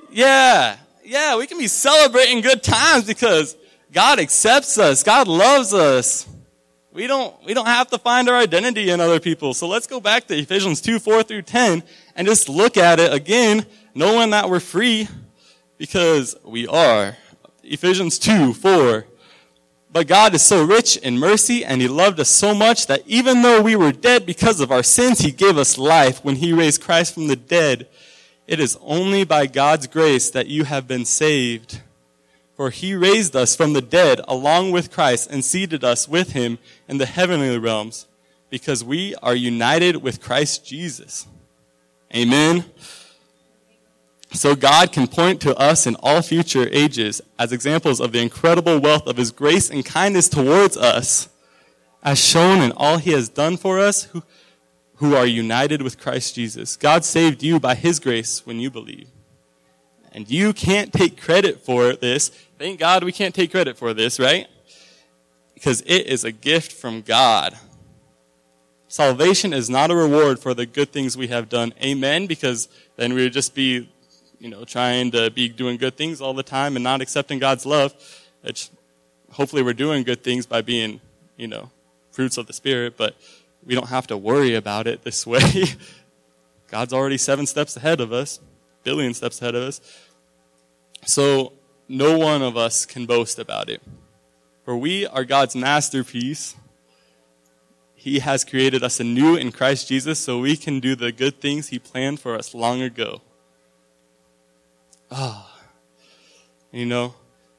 Yeah, 0.10 0.77
yeah, 1.03 1.38
we 1.38 1.45
can 1.45 1.60
be 1.60 1.67
celebrating 1.67 2.41
good 2.41 2.63
times 2.63 3.06
because 3.06 3.56
God 3.91 4.19
accepts 4.19 4.77
us. 4.77 5.03
God 5.03 5.27
loves 5.27 5.73
us. 5.73 6.27
We 6.97 7.06
don't, 7.06 7.36
we 7.45 7.53
don't 7.53 7.67
have 7.67 7.91
to 7.91 7.99
find 7.99 8.27
our 8.27 8.36
identity 8.36 8.89
in 8.89 8.99
other 8.99 9.19
people. 9.19 9.53
So 9.53 9.67
let's 9.67 9.86
go 9.86 9.99
back 9.99 10.25
to 10.27 10.36
Ephesians 10.36 10.82
2, 10.82 10.97
4 10.97 11.21
through 11.21 11.43
10 11.43 11.84
and 12.17 12.27
just 12.27 12.49
look 12.49 12.75
at 12.75 12.99
it 12.99 13.13
again, 13.13 13.65
knowing 13.95 14.32
that 14.32 14.49
we're 14.49 14.60
free 14.60 15.08
because 15.77 16.36
we 16.43 16.67
are. 16.67 17.15
Ephesians 17.63 18.19
2, 18.19 18.53
4. 18.53 19.06
But 19.89 20.08
God 20.08 20.34
is 20.34 20.41
so 20.41 20.63
rich 20.65 20.97
in 20.97 21.17
mercy 21.17 21.63
and 21.63 21.80
He 21.82 21.88
loved 21.88 22.19
us 22.19 22.30
so 22.30 22.53
much 22.53 22.88
that 22.88 23.03
even 23.06 23.41
though 23.41 23.62
we 23.62 23.75
were 23.75 23.91
dead 23.91 24.25
because 24.25 24.60
of 24.60 24.71
our 24.71 24.84
sins, 24.84 25.19
He 25.19 25.32
gave 25.32 25.58
us 25.58 25.77
life 25.77 26.25
when 26.25 26.36
He 26.38 26.51
raised 26.51 26.82
Christ 26.82 27.13
from 27.13 27.27
the 27.27 27.36
dead. 27.36 27.88
It 28.47 28.60
is 28.60 28.77
only 28.82 29.23
by 29.23 29.45
God's 29.45 29.88
grace 29.88 30.30
that 30.32 30.47
you 30.47 30.63
have 30.65 30.88
been 30.88 31.06
saved. 31.06 31.82
For 32.56 32.71
he 32.71 32.95
raised 32.95 33.36
us 33.36 33.56
from 33.56 33.73
the 33.73 33.84
dead 33.84 34.19
along 34.27 34.71
with 34.71 34.91
Christ 34.91 35.30
and 35.30 35.45
seated 35.45 35.84
us 35.84 36.08
with 36.08 36.32
him 36.32 36.58
in 36.88 36.97
the 36.97 37.06
heavenly 37.06 37.56
realms 37.60 38.08
because 38.49 38.84
we 38.84 39.13
are 39.21 39.36
united 39.36 39.97
with 39.97 40.21
Christ 40.21 40.65
Jesus. 40.65 41.27
Amen. 42.15 42.65
So 44.32 44.56
God 44.56 44.91
can 44.91 45.08
point 45.08 45.41
to 45.41 45.56
us 45.58 45.88
in 45.88 45.96
all 45.96 46.22
future 46.22 46.67
ages 46.72 47.22
as 47.39 47.52
examples 47.52 48.00
of 48.00 48.12
the 48.12 48.20
incredible 48.20 48.80
wealth 48.80 49.08
of 49.08 49.17
his 49.17 49.32
grace 49.32 49.70
and 49.70 49.86
kindness 49.86 50.30
towards 50.30 50.78
us, 50.78 51.30
as 52.04 52.20
shown 52.24 52.62
in 52.62 52.72
all 52.74 52.98
he 52.98 53.12
has 53.12 53.30
done 53.30 53.58
for 53.58 53.80
us 53.80 54.04
who, 54.04 54.24
who 54.96 55.15
are 55.15 55.26
united 55.26 55.82
with 55.82 56.00
Christ 56.00 56.36
Jesus. 56.36 56.76
God 56.76 57.04
saved 57.04 57.41
you 57.41 57.60
by 57.60 57.76
his 57.76 58.00
grace 58.00 58.46
when 58.46 58.60
you 58.60 58.70
believe. 58.70 59.10
And 60.12 60.30
you 60.30 60.54
can't 60.54 60.91
take 60.91 61.20
credit 61.20 61.62
for 61.62 61.93
this. 61.93 62.30
Thank 62.58 62.80
God 62.80 63.04
we 63.04 63.12
can't 63.12 63.36
take 63.36 63.52
credit 63.52 63.78
for 63.78 63.93
this, 63.93 64.20
right? 64.20 64.48
Because 65.54 65.82
it 65.82 66.08
is 66.08 66.24
a 66.24 66.32
gift 66.32 66.72
from 66.72 67.02
God. 67.02 67.58
Salvation 68.88 69.54
is 69.54 69.69
not 69.69 69.91
a 69.91 69.95
reward 69.95 70.39
for 70.39 70.54
the 70.54 70.65
good 70.65 70.91
things 70.91 71.17
we 71.17 71.28
have 71.28 71.50
done. 71.50 71.73
Amen. 71.84 72.26
Because 72.26 72.69
then 72.95 73.13
we 73.13 73.23
would 73.23 73.34
just 73.34 73.54
be, 73.54 73.89
you 74.39 74.50
know, 74.50 74.63
trying 74.63 75.12
to 75.12 75.30
be 75.30 75.50
doing 75.50 75.78
good 75.78 75.97
things 75.97 76.21
all 76.21 76.34
the 76.34 76.43
time 76.43 76.76
and 76.76 76.84
not 76.84 77.02
accepting 77.02 77.39
God's 77.39 77.65
love. 77.65 77.93
It's, 78.43 78.71
hopefully 79.32 79.62
we're 79.62 79.73
doing 79.73 80.04
good 80.04 80.23
things 80.23 80.45
by 80.45 80.62
being, 80.62 81.02
you 81.36 81.47
know, 81.47 81.69
fruits 82.12 82.38
of 82.38 82.47
the 82.47 82.54
Spirit, 82.54 82.95
but 82.97 83.15
we 83.65 83.76
don't 83.76 83.89
have 83.89 84.08
to 84.08 84.17
worry 84.17 84.56
about 84.56 84.88
it 84.88 85.04
this 85.04 85.28
way. 85.28 85.65
God's 86.69 86.93
already 86.93 87.17
seven 87.17 87.45
steps 87.45 87.76
ahead 87.78 88.00
of 88.00 88.13
us, 88.13 88.39
billion 88.84 89.13
steps 89.13 89.41
ahead 89.41 89.56
of 89.56 89.63
us. 89.63 89.82
So 91.06 91.54
no 91.88 92.17
one 92.17 92.41
of 92.41 92.58
us 92.58 92.86
can 92.86 93.06
boast 93.06 93.39
about 93.39 93.69
it. 93.69 93.82
For 94.65 94.76
we 94.76 95.06
are 95.06 95.23
God's 95.23 95.56
masterpiece. 95.56 96.56
He 98.08 98.20
has 98.20 98.46
created 98.46 98.86
us 98.86 99.02
anew 99.02 99.36
in 99.36 99.52
Christ 99.52 99.89
Jesus 99.89 100.17
so 100.17 100.39
we 100.39 100.56
can 100.56 100.80
do 100.80 100.96
the 100.96 101.12
good 101.12 101.41
things 101.41 101.67
He 101.67 101.78
planned 101.78 102.22
for 102.22 102.36
us 102.36 102.54
long 102.54 102.82
ago. 102.82 103.22
Ah. 105.12 105.54
Oh. 105.54 105.65
You 106.72 106.86
know, 106.86 107.15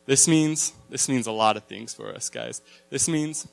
this 0.07 0.27
means, 0.27 0.73
this 0.89 1.07
means 1.07 1.27
a 1.27 1.33
lot 1.33 1.59
of 1.59 1.65
things 1.65 1.93
for 1.93 2.15
us, 2.15 2.31
guys. 2.31 2.63
This 2.89 3.11
means 3.11 3.47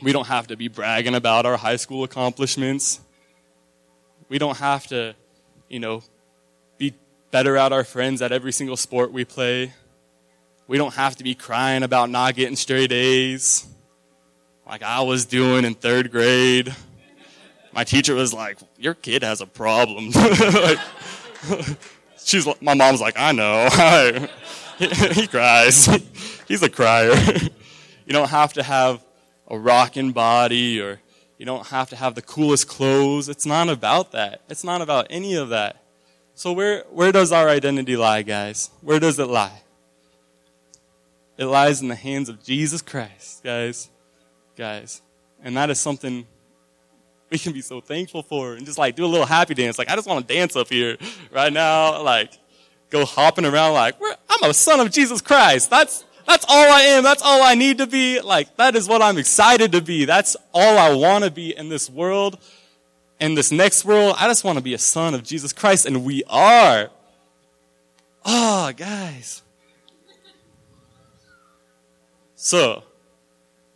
we 0.00 0.10
don't 0.10 0.26
have 0.26 0.46
to 0.46 0.56
be 0.56 0.68
bragging 0.68 1.14
about 1.14 1.44
our 1.44 1.58
high 1.58 1.76
school 1.76 2.02
accomplishments. 2.02 3.00
We 4.30 4.38
don't 4.38 4.56
have 4.56 4.86
to, 4.86 5.14
you 5.68 5.80
know, 5.80 6.02
be 6.78 6.94
better 7.30 7.58
at 7.58 7.72
our 7.72 7.84
friends 7.84 8.22
at 8.22 8.32
every 8.32 8.52
single 8.52 8.78
sport 8.78 9.12
we 9.12 9.26
play. 9.26 9.74
We 10.66 10.78
don't 10.78 10.94
have 10.94 11.16
to 11.16 11.24
be 11.24 11.34
crying 11.34 11.82
about 11.82 12.08
not 12.08 12.36
getting 12.36 12.56
straight 12.56 12.90
A's 12.90 13.68
like 14.66 14.82
I 14.82 15.00
was 15.02 15.24
doing 15.24 15.64
in 15.64 15.74
third 15.74 16.10
grade. 16.10 16.74
My 17.72 17.84
teacher 17.84 18.14
was 18.14 18.32
like, 18.32 18.58
Your 18.78 18.94
kid 18.94 19.22
has 19.22 19.40
a 19.40 19.46
problem. 19.46 20.10
like, 20.14 20.78
she's, 22.18 22.46
my 22.60 22.74
mom's 22.74 23.00
like, 23.00 23.14
I 23.16 23.32
know. 23.32 23.68
he, 24.78 24.86
he 25.20 25.26
cries. 25.26 25.86
He's 26.48 26.62
a 26.62 26.68
crier. 26.68 27.14
you 28.06 28.12
don't 28.12 28.30
have 28.30 28.52
to 28.54 28.62
have 28.62 29.04
a 29.48 29.58
rocking 29.58 30.12
body 30.12 30.80
or 30.80 31.00
you 31.38 31.46
don't 31.46 31.66
have 31.66 31.90
to 31.90 31.96
have 31.96 32.14
the 32.14 32.22
coolest 32.22 32.66
clothes. 32.66 33.28
It's 33.28 33.46
not 33.46 33.68
about 33.68 34.12
that. 34.12 34.40
It's 34.48 34.64
not 34.64 34.80
about 34.80 35.06
any 35.10 35.34
of 35.34 35.50
that. 35.50 35.82
So 36.34 36.52
where, 36.52 36.84
where 36.90 37.12
does 37.12 37.32
our 37.32 37.48
identity 37.48 37.96
lie, 37.96 38.22
guys? 38.22 38.70
Where 38.80 39.00
does 39.00 39.18
it 39.18 39.26
lie? 39.26 39.62
It 41.38 41.46
lies 41.46 41.82
in 41.82 41.88
the 41.88 41.94
hands 41.94 42.28
of 42.28 42.42
Jesus 42.42 42.80
Christ, 42.80 43.42
guys. 43.44 43.90
Guys. 44.56 45.02
And 45.42 45.56
that 45.56 45.70
is 45.70 45.78
something 45.78 46.26
we 47.30 47.38
can 47.38 47.52
be 47.52 47.60
so 47.60 47.80
thankful 47.80 48.22
for 48.22 48.54
and 48.54 48.64
just 48.64 48.78
like 48.78 48.96
do 48.96 49.04
a 49.04 49.06
little 49.06 49.26
happy 49.26 49.54
dance. 49.54 49.78
Like, 49.78 49.90
I 49.90 49.96
just 49.96 50.08
want 50.08 50.26
to 50.26 50.34
dance 50.34 50.56
up 50.56 50.68
here 50.68 50.96
right 51.30 51.52
now. 51.52 52.02
Like, 52.02 52.32
go 52.90 53.04
hopping 53.04 53.44
around 53.44 53.74
like, 53.74 53.96
I'm 54.30 54.50
a 54.50 54.54
son 54.54 54.80
of 54.80 54.90
Jesus 54.90 55.20
Christ. 55.20 55.70
That's, 55.70 56.04
that's 56.26 56.44
all 56.48 56.72
I 56.72 56.80
am. 56.82 57.02
That's 57.02 57.22
all 57.22 57.42
I 57.42 57.54
need 57.54 57.78
to 57.78 57.86
be. 57.86 58.20
Like, 58.20 58.56
that 58.56 58.74
is 58.76 58.88
what 58.88 59.02
I'm 59.02 59.18
excited 59.18 59.72
to 59.72 59.82
be. 59.82 60.04
That's 60.04 60.36
all 60.54 60.78
I 60.78 60.94
want 60.94 61.24
to 61.24 61.30
be 61.30 61.56
in 61.56 61.68
this 61.68 61.90
world 61.90 62.38
in 63.20 63.34
this 63.34 63.50
next 63.50 63.84
world, 63.84 64.16
I 64.18 64.28
just 64.28 64.44
want 64.44 64.58
to 64.58 64.62
be 64.62 64.74
a 64.74 64.78
son 64.78 65.14
of 65.14 65.22
Jesus 65.22 65.52
Christ, 65.52 65.86
and 65.86 66.04
we 66.04 66.22
are. 66.28 66.90
Oh, 68.24 68.72
guys. 68.76 69.42
So, 72.34 72.84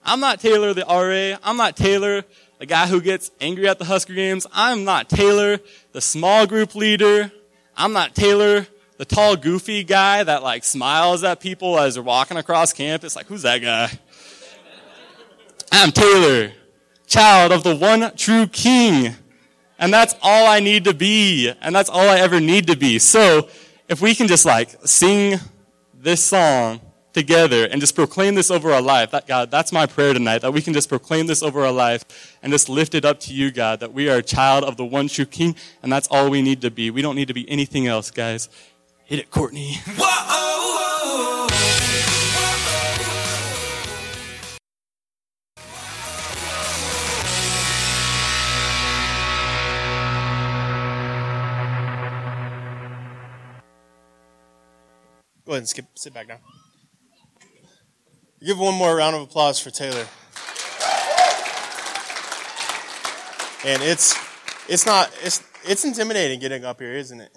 I'm 0.04 0.20
not 0.20 0.40
Taylor 0.40 0.74
the 0.74 0.84
RA. 0.88 1.38
I'm 1.42 1.56
not 1.56 1.76
Taylor, 1.76 2.24
the 2.58 2.66
guy 2.66 2.86
who 2.86 3.00
gets 3.00 3.30
angry 3.40 3.68
at 3.68 3.78
the 3.78 3.84
Husker 3.84 4.14
games. 4.14 4.46
I'm 4.52 4.84
not 4.84 5.08
Taylor, 5.08 5.58
the 5.92 6.00
small 6.00 6.46
group 6.46 6.74
leader. 6.74 7.30
I'm 7.76 7.92
not 7.92 8.14
Taylor, 8.14 8.66
the 8.98 9.04
tall, 9.04 9.36
goofy 9.36 9.84
guy 9.84 10.22
that 10.22 10.42
like 10.42 10.64
smiles 10.64 11.24
at 11.24 11.40
people 11.40 11.78
as 11.78 11.94
they're 11.94 12.02
walking 12.02 12.36
across 12.36 12.72
campus. 12.72 13.16
Like, 13.16 13.26
who's 13.26 13.42
that 13.42 13.58
guy? 13.58 13.90
I'm 15.72 15.92
Taylor, 15.92 16.52
child 17.06 17.52
of 17.52 17.62
the 17.62 17.76
one 17.76 18.14
true 18.16 18.46
King. 18.46 19.14
And 19.78 19.92
that's 19.94 20.14
all 20.20 20.46
I 20.46 20.60
need 20.60 20.84
to 20.84 20.94
be. 20.94 21.50
And 21.60 21.74
that's 21.74 21.88
all 21.88 22.06
I 22.06 22.18
ever 22.18 22.38
need 22.38 22.66
to 22.66 22.76
be. 22.76 22.98
So 22.98 23.48
if 23.88 24.02
we 24.02 24.14
can 24.14 24.28
just 24.28 24.44
like 24.44 24.76
sing 24.84 25.40
this 25.94 26.22
song 26.22 26.80
together 27.12 27.66
and 27.66 27.80
just 27.80 27.94
proclaim 27.94 28.34
this 28.34 28.50
over 28.50 28.72
our 28.72 28.82
life. 28.82 29.10
That, 29.10 29.26
God, 29.26 29.50
that's 29.50 29.72
my 29.72 29.86
prayer 29.86 30.12
tonight, 30.12 30.38
that 30.38 30.52
we 30.52 30.62
can 30.62 30.72
just 30.72 30.88
proclaim 30.88 31.26
this 31.26 31.42
over 31.42 31.64
our 31.64 31.72
life 31.72 32.04
and 32.42 32.52
just 32.52 32.68
lift 32.68 32.94
it 32.94 33.04
up 33.04 33.20
to 33.20 33.34
you, 33.34 33.50
God, 33.50 33.80
that 33.80 33.92
we 33.92 34.08
are 34.08 34.18
a 34.18 34.22
child 34.22 34.64
of 34.64 34.76
the 34.76 34.84
one 34.84 35.08
true 35.08 35.24
King, 35.24 35.56
and 35.82 35.92
that's 35.92 36.08
all 36.08 36.30
we 36.30 36.42
need 36.42 36.60
to 36.62 36.70
be. 36.70 36.90
We 36.90 37.02
don't 37.02 37.16
need 37.16 37.28
to 37.28 37.34
be 37.34 37.48
anything 37.50 37.86
else, 37.86 38.10
guys. 38.10 38.48
Hit 39.04 39.18
it, 39.18 39.30
Courtney. 39.30 39.76
Go 55.50 55.54
ahead 55.54 55.62
and 55.62 55.68
skip, 55.68 55.86
sit 55.96 56.14
back 56.14 56.28
down. 56.28 56.38
Give 58.42 58.58
one 58.58 58.74
more 58.74 58.96
round 58.96 59.14
of 59.14 59.22
applause 59.22 59.60
for 59.60 59.70
Taylor. 59.70 60.06
And 63.66 63.82
it's 63.82 64.18
it's 64.66 64.86
not 64.86 65.12
it's 65.22 65.42
it's 65.64 65.84
intimidating 65.84 66.40
getting 66.40 66.64
up 66.64 66.80
here, 66.80 66.94
isn't 66.94 67.20
it? 67.20 67.36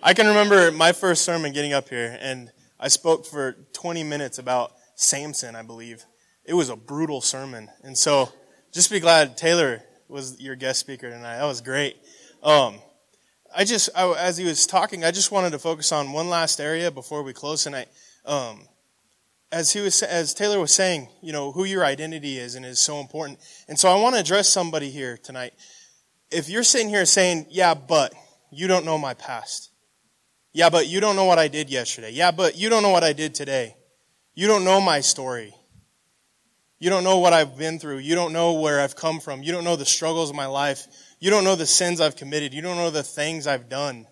I 0.00 0.14
can 0.14 0.28
remember 0.28 0.70
my 0.70 0.92
first 0.92 1.24
sermon 1.24 1.52
getting 1.52 1.72
up 1.72 1.88
here, 1.88 2.16
and 2.20 2.52
I 2.78 2.86
spoke 2.86 3.26
for 3.26 3.56
20 3.72 4.04
minutes 4.04 4.38
about 4.38 4.72
Samson, 4.94 5.56
I 5.56 5.62
believe. 5.62 6.04
It 6.44 6.54
was 6.54 6.68
a 6.68 6.76
brutal 6.76 7.20
sermon, 7.20 7.68
and 7.82 7.98
so 7.98 8.28
just 8.72 8.92
be 8.92 9.00
glad 9.00 9.36
Taylor 9.36 9.82
was 10.08 10.40
your 10.40 10.54
guest 10.54 10.78
speaker 10.78 11.10
tonight. 11.10 11.38
That 11.38 11.46
was 11.46 11.60
great. 11.60 11.96
Um, 12.44 12.78
I 13.54 13.64
just, 13.64 13.90
I, 13.96 14.12
as 14.18 14.36
he 14.36 14.44
was 14.44 14.66
talking, 14.66 15.04
I 15.04 15.10
just 15.10 15.32
wanted 15.32 15.50
to 15.50 15.58
focus 15.58 15.90
on 15.90 16.12
one 16.12 16.28
last 16.28 16.60
area 16.60 16.90
before 16.90 17.22
we 17.22 17.32
close 17.32 17.64
tonight. 17.64 17.88
Um, 18.24 18.66
as 19.52 19.72
he 19.72 19.80
was, 19.80 20.02
as 20.02 20.32
Taylor 20.32 20.58
was 20.58 20.72
saying, 20.72 21.08
you 21.20 21.32
know, 21.32 21.52
who 21.52 21.64
your 21.64 21.84
identity 21.84 22.38
is 22.38 22.54
and 22.54 22.64
is 22.64 22.80
so 22.80 22.98
important. 22.98 23.38
And 23.68 23.78
so 23.78 23.88
I 23.90 24.00
want 24.00 24.14
to 24.14 24.20
address 24.20 24.48
somebody 24.48 24.90
here 24.90 25.18
tonight. 25.18 25.52
If 26.30 26.48
you're 26.48 26.62
sitting 26.62 26.88
here 26.88 27.04
saying, 27.04 27.46
yeah, 27.50 27.74
but 27.74 28.14
you 28.50 28.66
don't 28.66 28.86
know 28.86 28.96
my 28.96 29.12
past. 29.12 29.70
Yeah, 30.54 30.70
but 30.70 30.86
you 30.86 31.00
don't 31.00 31.16
know 31.16 31.26
what 31.26 31.38
I 31.38 31.48
did 31.48 31.70
yesterday. 31.70 32.10
Yeah, 32.10 32.30
but 32.30 32.56
you 32.56 32.70
don't 32.70 32.82
know 32.82 32.90
what 32.90 33.04
I 33.04 33.12
did 33.12 33.34
today. 33.34 33.76
You 34.34 34.46
don't 34.46 34.64
know 34.64 34.80
my 34.80 35.00
story. 35.00 35.54
You 36.78 36.90
don't 36.90 37.04
know 37.04 37.18
what 37.18 37.32
I've 37.32 37.56
been 37.56 37.78
through. 37.78 37.98
You 37.98 38.14
don't 38.14 38.32
know 38.32 38.54
where 38.54 38.80
I've 38.80 38.96
come 38.96 39.20
from. 39.20 39.42
You 39.42 39.52
don't 39.52 39.64
know 39.64 39.76
the 39.76 39.84
struggles 39.84 40.30
of 40.30 40.36
my 40.36 40.46
life. 40.46 40.86
You 41.20 41.30
don't 41.30 41.44
know 41.44 41.54
the 41.54 41.66
sins 41.66 42.00
I've 42.00 42.16
committed. 42.16 42.54
You 42.54 42.62
don't 42.62 42.76
know 42.76 42.90
the 42.90 43.02
things 43.02 43.46
I've 43.46 43.68
done. 43.68 44.06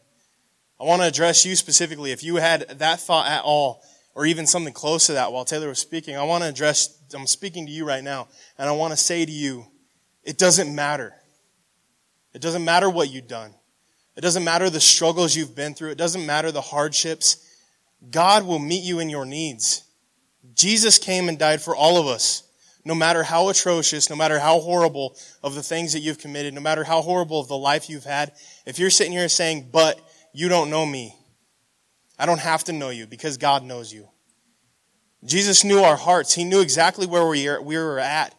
I 0.78 0.84
want 0.84 1.02
to 1.02 1.08
address 1.08 1.44
you 1.44 1.56
specifically. 1.56 2.12
If 2.12 2.22
you 2.22 2.36
had 2.36 2.68
that 2.78 3.00
thought 3.00 3.26
at 3.26 3.42
all, 3.42 3.82
or 4.14 4.26
even 4.26 4.46
something 4.46 4.72
close 4.72 5.06
to 5.06 5.12
that 5.14 5.32
while 5.32 5.44
Taylor 5.44 5.68
was 5.68 5.78
speaking, 5.78 6.16
I 6.16 6.24
want 6.24 6.42
to 6.42 6.48
address, 6.48 6.98
I'm 7.14 7.26
speaking 7.26 7.66
to 7.66 7.72
you 7.72 7.84
right 7.84 8.02
now, 8.02 8.28
and 8.58 8.68
I 8.68 8.72
want 8.72 8.92
to 8.92 8.96
say 8.96 9.24
to 9.24 9.32
you, 9.32 9.66
it 10.22 10.38
doesn't 10.38 10.74
matter. 10.74 11.14
It 12.34 12.42
doesn't 12.42 12.64
matter 12.64 12.88
what 12.90 13.10
you've 13.10 13.28
done. 13.28 13.54
It 14.16 14.20
doesn't 14.20 14.44
matter 14.44 14.68
the 14.68 14.80
struggles 14.80 15.34
you've 15.34 15.56
been 15.56 15.74
through. 15.74 15.90
It 15.90 15.98
doesn't 15.98 16.26
matter 16.26 16.52
the 16.52 16.60
hardships. 16.60 17.46
God 18.10 18.44
will 18.44 18.58
meet 18.58 18.82
you 18.82 18.98
in 18.98 19.08
your 19.08 19.24
needs. 19.24 19.84
Jesus 20.54 20.98
came 20.98 21.28
and 21.28 21.38
died 21.38 21.62
for 21.62 21.74
all 21.74 21.98
of 21.98 22.06
us 22.06 22.44
no 22.84 22.94
matter 22.94 23.22
how 23.22 23.48
atrocious, 23.48 24.08
no 24.08 24.16
matter 24.16 24.38
how 24.38 24.58
horrible 24.60 25.16
of 25.42 25.54
the 25.54 25.62
things 25.62 25.92
that 25.92 26.00
you've 26.00 26.18
committed, 26.18 26.54
no 26.54 26.60
matter 26.60 26.84
how 26.84 27.02
horrible 27.02 27.40
of 27.40 27.48
the 27.48 27.56
life 27.56 27.90
you've 27.90 28.04
had, 28.04 28.32
if 28.66 28.78
you're 28.78 28.90
sitting 28.90 29.12
here 29.12 29.28
saying, 29.28 29.68
but 29.70 30.00
you 30.32 30.48
don't 30.48 30.70
know 30.70 30.86
me, 30.86 31.14
I 32.20 32.26
don't 32.26 32.40
have 32.40 32.64
to 32.64 32.72
know 32.72 32.90
you 32.90 33.06
because 33.06 33.38
God 33.38 33.64
knows 33.64 33.92
you. 33.92 34.06
Jesus 35.24 35.64
knew 35.64 35.78
our 35.78 35.96
hearts. 35.96 36.34
He 36.34 36.44
knew 36.44 36.60
exactly 36.60 37.06
where 37.06 37.26
we 37.26 37.48
were 37.48 37.98
at. 37.98 38.34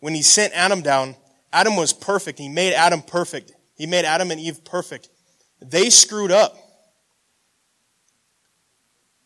When 0.00 0.14
he 0.14 0.22
sent 0.22 0.54
Adam 0.54 0.80
down, 0.80 1.14
Adam 1.52 1.76
was 1.76 1.92
perfect. 1.92 2.38
He 2.38 2.48
made 2.48 2.72
Adam 2.72 3.02
perfect. 3.02 3.52
He 3.76 3.86
made 3.86 4.06
Adam 4.06 4.30
and 4.30 4.40
Eve 4.40 4.64
perfect. 4.64 5.10
They 5.60 5.90
screwed 5.90 6.30
up. 6.30 6.56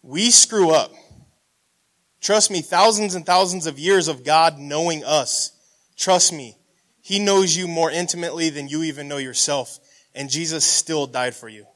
We 0.02 0.30
screw 0.30 0.70
up. 0.72 0.92
Trust 2.20 2.50
me, 2.50 2.60
thousands 2.60 3.14
and 3.14 3.24
thousands 3.24 3.66
of 3.66 3.78
years 3.78 4.08
of 4.08 4.24
God 4.24 4.58
knowing 4.58 5.04
us. 5.04 5.52
Trust 5.96 6.32
me, 6.32 6.56
He 7.00 7.20
knows 7.20 7.56
you 7.56 7.68
more 7.68 7.90
intimately 7.90 8.50
than 8.50 8.68
you 8.68 8.82
even 8.82 9.06
know 9.06 9.18
yourself. 9.18 9.78
And 10.12 10.28
Jesus 10.28 10.64
still 10.64 11.06
died 11.06 11.36
for 11.36 11.48
you. 11.48 11.66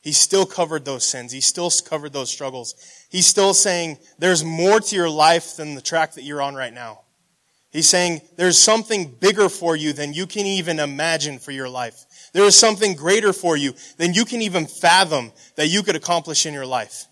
He 0.00 0.12
still 0.12 0.46
covered 0.46 0.84
those 0.84 1.04
sins. 1.04 1.32
He 1.32 1.40
still 1.40 1.70
covered 1.84 2.12
those 2.12 2.30
struggles. 2.30 2.74
He's 3.10 3.26
still 3.26 3.52
saying 3.52 3.98
there's 4.18 4.44
more 4.44 4.80
to 4.80 4.96
your 4.96 5.10
life 5.10 5.56
than 5.56 5.74
the 5.74 5.80
track 5.80 6.14
that 6.14 6.24
you're 6.24 6.42
on 6.42 6.54
right 6.54 6.72
now. 6.72 7.00
He's 7.70 7.88
saying 7.88 8.22
there's 8.36 8.56
something 8.56 9.14
bigger 9.20 9.48
for 9.48 9.76
you 9.76 9.92
than 9.92 10.14
you 10.14 10.26
can 10.26 10.46
even 10.46 10.78
imagine 10.78 11.38
for 11.38 11.50
your 11.50 11.68
life. 11.68 12.30
There 12.32 12.44
is 12.44 12.56
something 12.56 12.94
greater 12.94 13.32
for 13.32 13.56
you 13.56 13.74
than 13.98 14.14
you 14.14 14.24
can 14.24 14.40
even 14.40 14.66
fathom 14.66 15.32
that 15.56 15.68
you 15.68 15.82
could 15.82 15.96
accomplish 15.96 16.46
in 16.46 16.54
your 16.54 16.66
life 16.66 17.06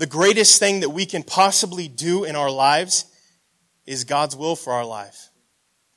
the 0.00 0.06
greatest 0.06 0.58
thing 0.58 0.80
that 0.80 0.88
we 0.88 1.04
can 1.04 1.22
possibly 1.22 1.86
do 1.86 2.24
in 2.24 2.34
our 2.34 2.50
lives 2.50 3.04
is 3.84 4.04
God's 4.04 4.34
will 4.34 4.56
for 4.56 4.72
our 4.72 4.84
life. 4.84 5.28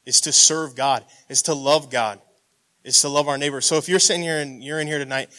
Is 0.06 0.20
to 0.22 0.34
serve 0.34 0.76
God. 0.76 1.06
Is 1.30 1.44
to 1.44 1.54
love 1.54 1.90
God. 1.90 2.20
Is 2.84 3.00
to 3.02 3.10
love 3.10 3.28
our 3.28 3.38
neighbor. 3.38 3.62
So 3.62 3.78
if 3.78 3.88
you're 3.88 4.00
sitting 4.00 4.24
here 4.24 4.40
and 4.40 4.62
you're 4.62 4.80
in 4.80 4.88
here 4.88 5.00
tonight, 5.00 5.30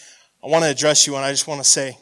I 0.42 0.48
want 0.48 0.64
to 0.64 0.70
address 0.70 1.06
you 1.06 1.14
and 1.16 1.24
I 1.24 1.30
just 1.30 1.46
want 1.46 1.62
to 1.62 1.68
say, 1.68 1.98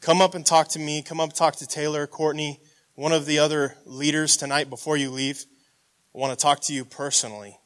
come 0.00 0.20
up 0.20 0.34
and 0.34 0.44
talk 0.44 0.68
to 0.70 0.78
me. 0.78 1.02
Come 1.02 1.20
up 1.20 1.32
talk 1.32 1.56
to 1.56 1.66
Taylor, 1.66 2.06
Courtney, 2.06 2.60
one 2.94 3.12
of 3.12 3.24
the 3.24 3.38
other 3.38 3.76
leaders 3.84 4.36
tonight 4.36 4.68
before 4.68 4.96
you 4.96 5.10
leave. 5.10 5.44
I 6.14 6.18
want 6.18 6.36
to 6.36 6.42
talk 6.42 6.60
to 6.62 6.74
you 6.74 6.84
personally. 6.84 7.56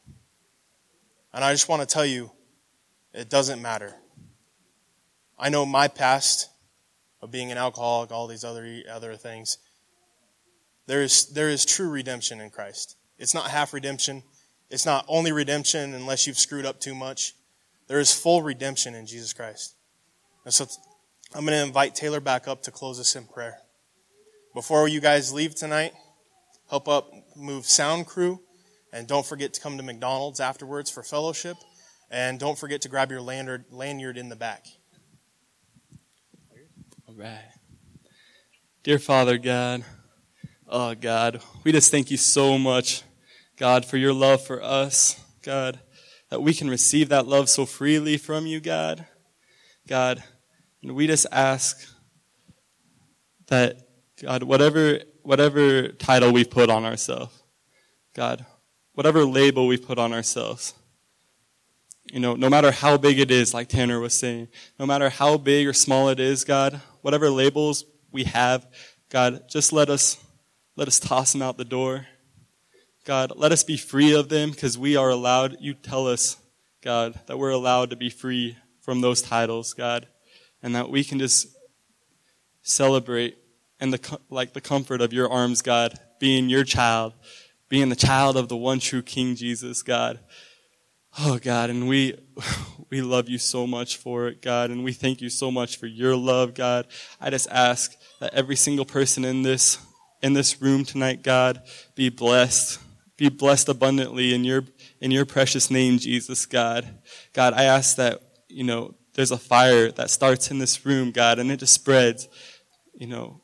And 1.32 1.42
I 1.42 1.52
just 1.52 1.68
want 1.68 1.80
to 1.80 1.86
tell 1.86 2.06
you, 2.06 2.30
it 3.12 3.30
doesn't 3.30 3.60
matter. 3.62 3.94
I 5.38 5.48
know 5.48 5.66
my 5.66 5.88
past 5.88 6.48
of 7.20 7.30
being 7.30 7.50
an 7.50 7.58
alcoholic, 7.58 8.12
all 8.12 8.26
these 8.26 8.44
other 8.44 8.82
other 8.90 9.16
things. 9.16 9.58
There 10.86 11.02
is 11.02 11.26
there 11.26 11.48
is 11.48 11.64
true 11.64 11.88
redemption 11.88 12.40
in 12.40 12.50
Christ. 12.50 12.96
It's 13.18 13.34
not 13.34 13.50
half 13.50 13.72
redemption. 13.72 14.22
It's 14.70 14.86
not 14.86 15.04
only 15.08 15.32
redemption 15.32 15.94
unless 15.94 16.26
you've 16.26 16.38
screwed 16.38 16.66
up 16.66 16.80
too 16.80 16.94
much. 16.94 17.34
There 17.88 18.00
is 18.00 18.12
full 18.12 18.42
redemption 18.42 18.94
in 18.94 19.06
Jesus 19.06 19.32
Christ. 19.32 19.74
And 20.44 20.52
so 20.52 20.66
I'm 21.34 21.44
going 21.44 21.58
to 21.58 21.64
invite 21.64 21.94
Taylor 21.94 22.20
back 22.20 22.48
up 22.48 22.62
to 22.62 22.70
close 22.70 22.98
us 22.98 23.14
in 23.14 23.24
prayer. 23.26 23.58
Before 24.54 24.88
you 24.88 25.00
guys 25.00 25.32
leave 25.32 25.54
tonight, 25.54 25.92
help 26.68 26.88
up 26.88 27.10
move 27.36 27.66
sound 27.66 28.06
crew 28.06 28.40
and 28.92 29.06
don't 29.06 29.26
forget 29.26 29.52
to 29.54 29.60
come 29.60 29.76
to 29.76 29.82
McDonald's 29.82 30.40
afterwards 30.40 30.90
for 30.90 31.02
fellowship 31.02 31.56
and 32.10 32.40
don't 32.40 32.58
forget 32.58 32.80
to 32.82 32.88
grab 32.88 33.10
your 33.10 33.20
lanyard, 33.20 34.16
in 34.16 34.28
the 34.28 34.36
back 34.36 34.66
right. 37.16 37.38
Dear 38.82 38.98
Father 38.98 39.38
God, 39.38 39.84
oh 40.68 40.94
God, 40.94 41.40
we 41.64 41.72
just 41.72 41.90
thank 41.90 42.10
you 42.10 42.18
so 42.18 42.58
much, 42.58 43.02
God, 43.56 43.84
for 43.84 43.96
your 43.96 44.12
love 44.12 44.44
for 44.44 44.62
us, 44.62 45.20
God, 45.42 45.80
that 46.30 46.42
we 46.42 46.52
can 46.52 46.68
receive 46.68 47.08
that 47.08 47.26
love 47.26 47.48
so 47.48 47.64
freely 47.64 48.16
from 48.16 48.46
you, 48.46 48.60
God. 48.60 49.06
God, 49.88 50.22
and 50.82 50.94
we 50.94 51.06
just 51.06 51.26
ask 51.32 51.88
that, 53.46 53.88
God, 54.20 54.42
whatever, 54.42 55.00
whatever 55.22 55.88
title 55.88 56.32
we've 56.32 56.50
put 56.50 56.68
on 56.68 56.84
ourselves, 56.84 57.42
God, 58.14 58.44
whatever 58.92 59.24
label 59.24 59.66
we 59.66 59.76
put 59.76 59.98
on 59.98 60.12
ourselves, 60.12 60.74
you 62.12 62.20
know, 62.20 62.34
no 62.34 62.48
matter 62.48 62.70
how 62.70 62.96
big 62.96 63.18
it 63.18 63.30
is, 63.30 63.52
like 63.52 63.68
Tanner 63.68 64.00
was 64.00 64.14
saying, 64.14 64.48
no 64.78 64.86
matter 64.86 65.08
how 65.08 65.38
big 65.38 65.66
or 65.66 65.72
small 65.72 66.08
it 66.08 66.20
is, 66.20 66.44
God, 66.44 66.80
whatever 67.02 67.30
labels 67.30 67.84
we 68.12 68.24
have, 68.24 68.66
God, 69.08 69.48
just 69.48 69.72
let 69.72 69.88
us, 69.90 70.16
let 70.76 70.88
us 70.88 71.00
toss 71.00 71.32
them 71.32 71.42
out 71.42 71.56
the 71.56 71.64
door. 71.64 72.06
God, 73.06 73.34
let 73.36 73.52
us 73.52 73.62
be 73.62 73.76
free 73.76 74.12
of 74.12 74.28
them 74.28 74.50
because 74.50 74.76
we 74.76 74.96
are 74.96 75.10
allowed, 75.10 75.58
you 75.60 75.74
tell 75.74 76.08
us, 76.08 76.38
God, 76.82 77.18
that 77.26 77.38
we're 77.38 77.50
allowed 77.50 77.90
to 77.90 77.96
be 77.96 78.10
free 78.10 78.58
from 78.80 79.00
those 79.00 79.22
titles, 79.22 79.74
God, 79.74 80.08
and 80.60 80.74
that 80.74 80.90
we 80.90 81.04
can 81.04 81.20
just 81.20 81.46
celebrate 82.62 83.38
and 83.78 83.92
the, 83.92 84.18
like 84.28 84.54
the 84.54 84.60
comfort 84.60 85.00
of 85.00 85.12
your 85.12 85.30
arms, 85.30 85.62
God, 85.62 85.94
being 86.18 86.48
your 86.48 86.64
child, 86.64 87.12
being 87.68 87.90
the 87.90 87.96
child 87.96 88.36
of 88.36 88.48
the 88.48 88.56
one 88.56 88.80
true 88.80 89.02
King 89.02 89.36
Jesus, 89.36 89.82
God. 89.82 90.18
Oh 91.16 91.38
God, 91.38 91.70
and 91.70 91.86
we, 91.86 92.18
we 92.90 93.02
love 93.02 93.28
you 93.28 93.38
so 93.38 93.68
much 93.68 93.98
for 93.98 94.26
it, 94.26 94.42
God, 94.42 94.70
and 94.70 94.82
we 94.82 94.92
thank 94.92 95.20
you 95.20 95.30
so 95.30 95.52
much 95.52 95.76
for 95.76 95.86
your 95.86 96.16
love, 96.16 96.54
God. 96.54 96.88
I 97.20 97.30
just 97.30 97.48
ask 97.52 97.94
that 98.18 98.34
every 98.34 98.56
single 98.56 98.84
person 98.84 99.24
in 99.24 99.42
this, 99.42 99.78
in 100.22 100.32
this 100.32 100.60
room 100.60 100.84
tonight, 100.84 101.22
God, 101.22 101.62
be 101.94 102.08
blessed, 102.08 102.80
be 103.16 103.28
blessed 103.28 103.68
abundantly 103.68 104.34
in 104.34 104.44
your, 104.44 104.64
in 105.00 105.10
your 105.10 105.24
precious 105.24 105.70
name, 105.70 105.98
Jesus, 105.98 106.46
God. 106.46 106.98
God, 107.32 107.54
I 107.54 107.64
ask 107.64 107.96
that, 107.96 108.20
you 108.48 108.64
know, 108.64 108.94
there's 109.14 109.30
a 109.30 109.38
fire 109.38 109.90
that 109.92 110.10
starts 110.10 110.50
in 110.50 110.58
this 110.58 110.84
room, 110.84 111.10
God, 111.10 111.38
and 111.38 111.50
it 111.50 111.58
just 111.58 111.72
spreads 111.72 112.28
you 112.96 113.06
know, 113.06 113.40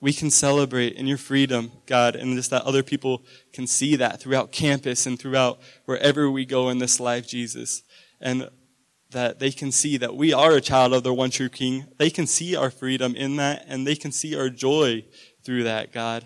we 0.00 0.12
can 0.12 0.30
celebrate 0.30 0.94
in 0.94 1.06
your 1.06 1.16
freedom, 1.16 1.72
God, 1.86 2.16
and 2.16 2.36
just 2.36 2.50
that 2.50 2.64
other 2.64 2.82
people 2.82 3.22
can 3.52 3.66
see 3.66 3.96
that 3.96 4.20
throughout 4.20 4.52
campus 4.52 5.06
and 5.06 5.18
throughout 5.18 5.60
wherever 5.86 6.30
we 6.30 6.44
go 6.44 6.68
in 6.68 6.78
this 6.78 7.00
life, 7.00 7.26
Jesus. 7.26 7.82
And 8.20 8.50
that 9.10 9.38
they 9.38 9.52
can 9.52 9.70
see 9.72 9.96
that 9.96 10.16
we 10.16 10.32
are 10.32 10.52
a 10.52 10.60
child 10.60 10.92
of 10.92 11.04
the 11.04 11.14
one 11.14 11.30
true 11.30 11.48
King. 11.48 11.86
They 11.96 12.10
can 12.10 12.26
see 12.26 12.56
our 12.56 12.70
freedom 12.70 13.14
in 13.14 13.36
that, 13.36 13.64
and 13.68 13.86
they 13.86 13.94
can 13.94 14.12
see 14.12 14.36
our 14.36 14.50
joy 14.50 15.04
through 15.44 15.62
that, 15.62 15.92
God. 15.92 16.24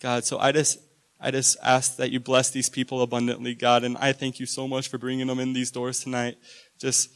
God, 0.00 0.24
so 0.24 0.38
I 0.38 0.50
just, 0.50 0.78
I 1.24 1.30
just 1.30 1.56
ask 1.62 1.96
that 1.96 2.10
you 2.10 2.20
bless 2.20 2.50
these 2.50 2.68
people 2.68 3.00
abundantly, 3.00 3.54
God, 3.54 3.82
and 3.82 3.96
I 3.96 4.12
thank 4.12 4.38
you 4.38 4.44
so 4.44 4.68
much 4.68 4.88
for 4.88 4.98
bringing 4.98 5.26
them 5.26 5.40
in 5.40 5.54
these 5.54 5.70
doors 5.70 6.00
tonight. 6.00 6.36
Just, 6.78 7.08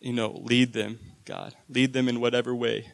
you 0.00 0.14
know, 0.14 0.40
lead 0.42 0.72
them, 0.72 0.98
God. 1.26 1.54
Lead 1.68 1.92
them 1.92 2.08
in 2.08 2.18
whatever 2.18 2.54
way 2.54 2.92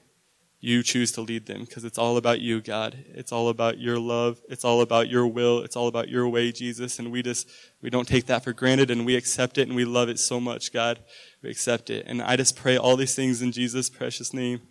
you 0.58 0.82
choose 0.82 1.12
to 1.12 1.20
lead 1.20 1.46
them 1.46 1.60
because 1.60 1.84
it's 1.84 1.96
all 1.96 2.16
about 2.16 2.40
you, 2.40 2.60
God. 2.60 3.04
It's 3.14 3.30
all 3.30 3.50
about 3.50 3.78
your 3.78 4.00
love. 4.00 4.40
It's 4.48 4.64
all 4.64 4.80
about 4.80 5.08
your 5.08 5.28
will. 5.28 5.60
It's 5.60 5.76
all 5.76 5.86
about 5.86 6.08
your 6.08 6.28
way, 6.28 6.50
Jesus. 6.50 6.98
And 6.98 7.12
we 7.12 7.22
just, 7.22 7.48
we 7.80 7.88
don't 7.88 8.08
take 8.08 8.26
that 8.26 8.42
for 8.42 8.52
granted 8.52 8.90
and 8.90 9.06
we 9.06 9.14
accept 9.14 9.58
it 9.58 9.68
and 9.68 9.76
we 9.76 9.84
love 9.84 10.08
it 10.08 10.18
so 10.18 10.40
much, 10.40 10.72
God. 10.72 10.98
We 11.40 11.50
accept 11.50 11.88
it. 11.88 12.04
And 12.08 12.20
I 12.20 12.34
just 12.34 12.56
pray 12.56 12.76
all 12.76 12.96
these 12.96 13.14
things 13.14 13.42
in 13.42 13.52
Jesus' 13.52 13.88
precious 13.88 14.34
name. 14.34 14.62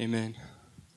Amen. 0.00 0.34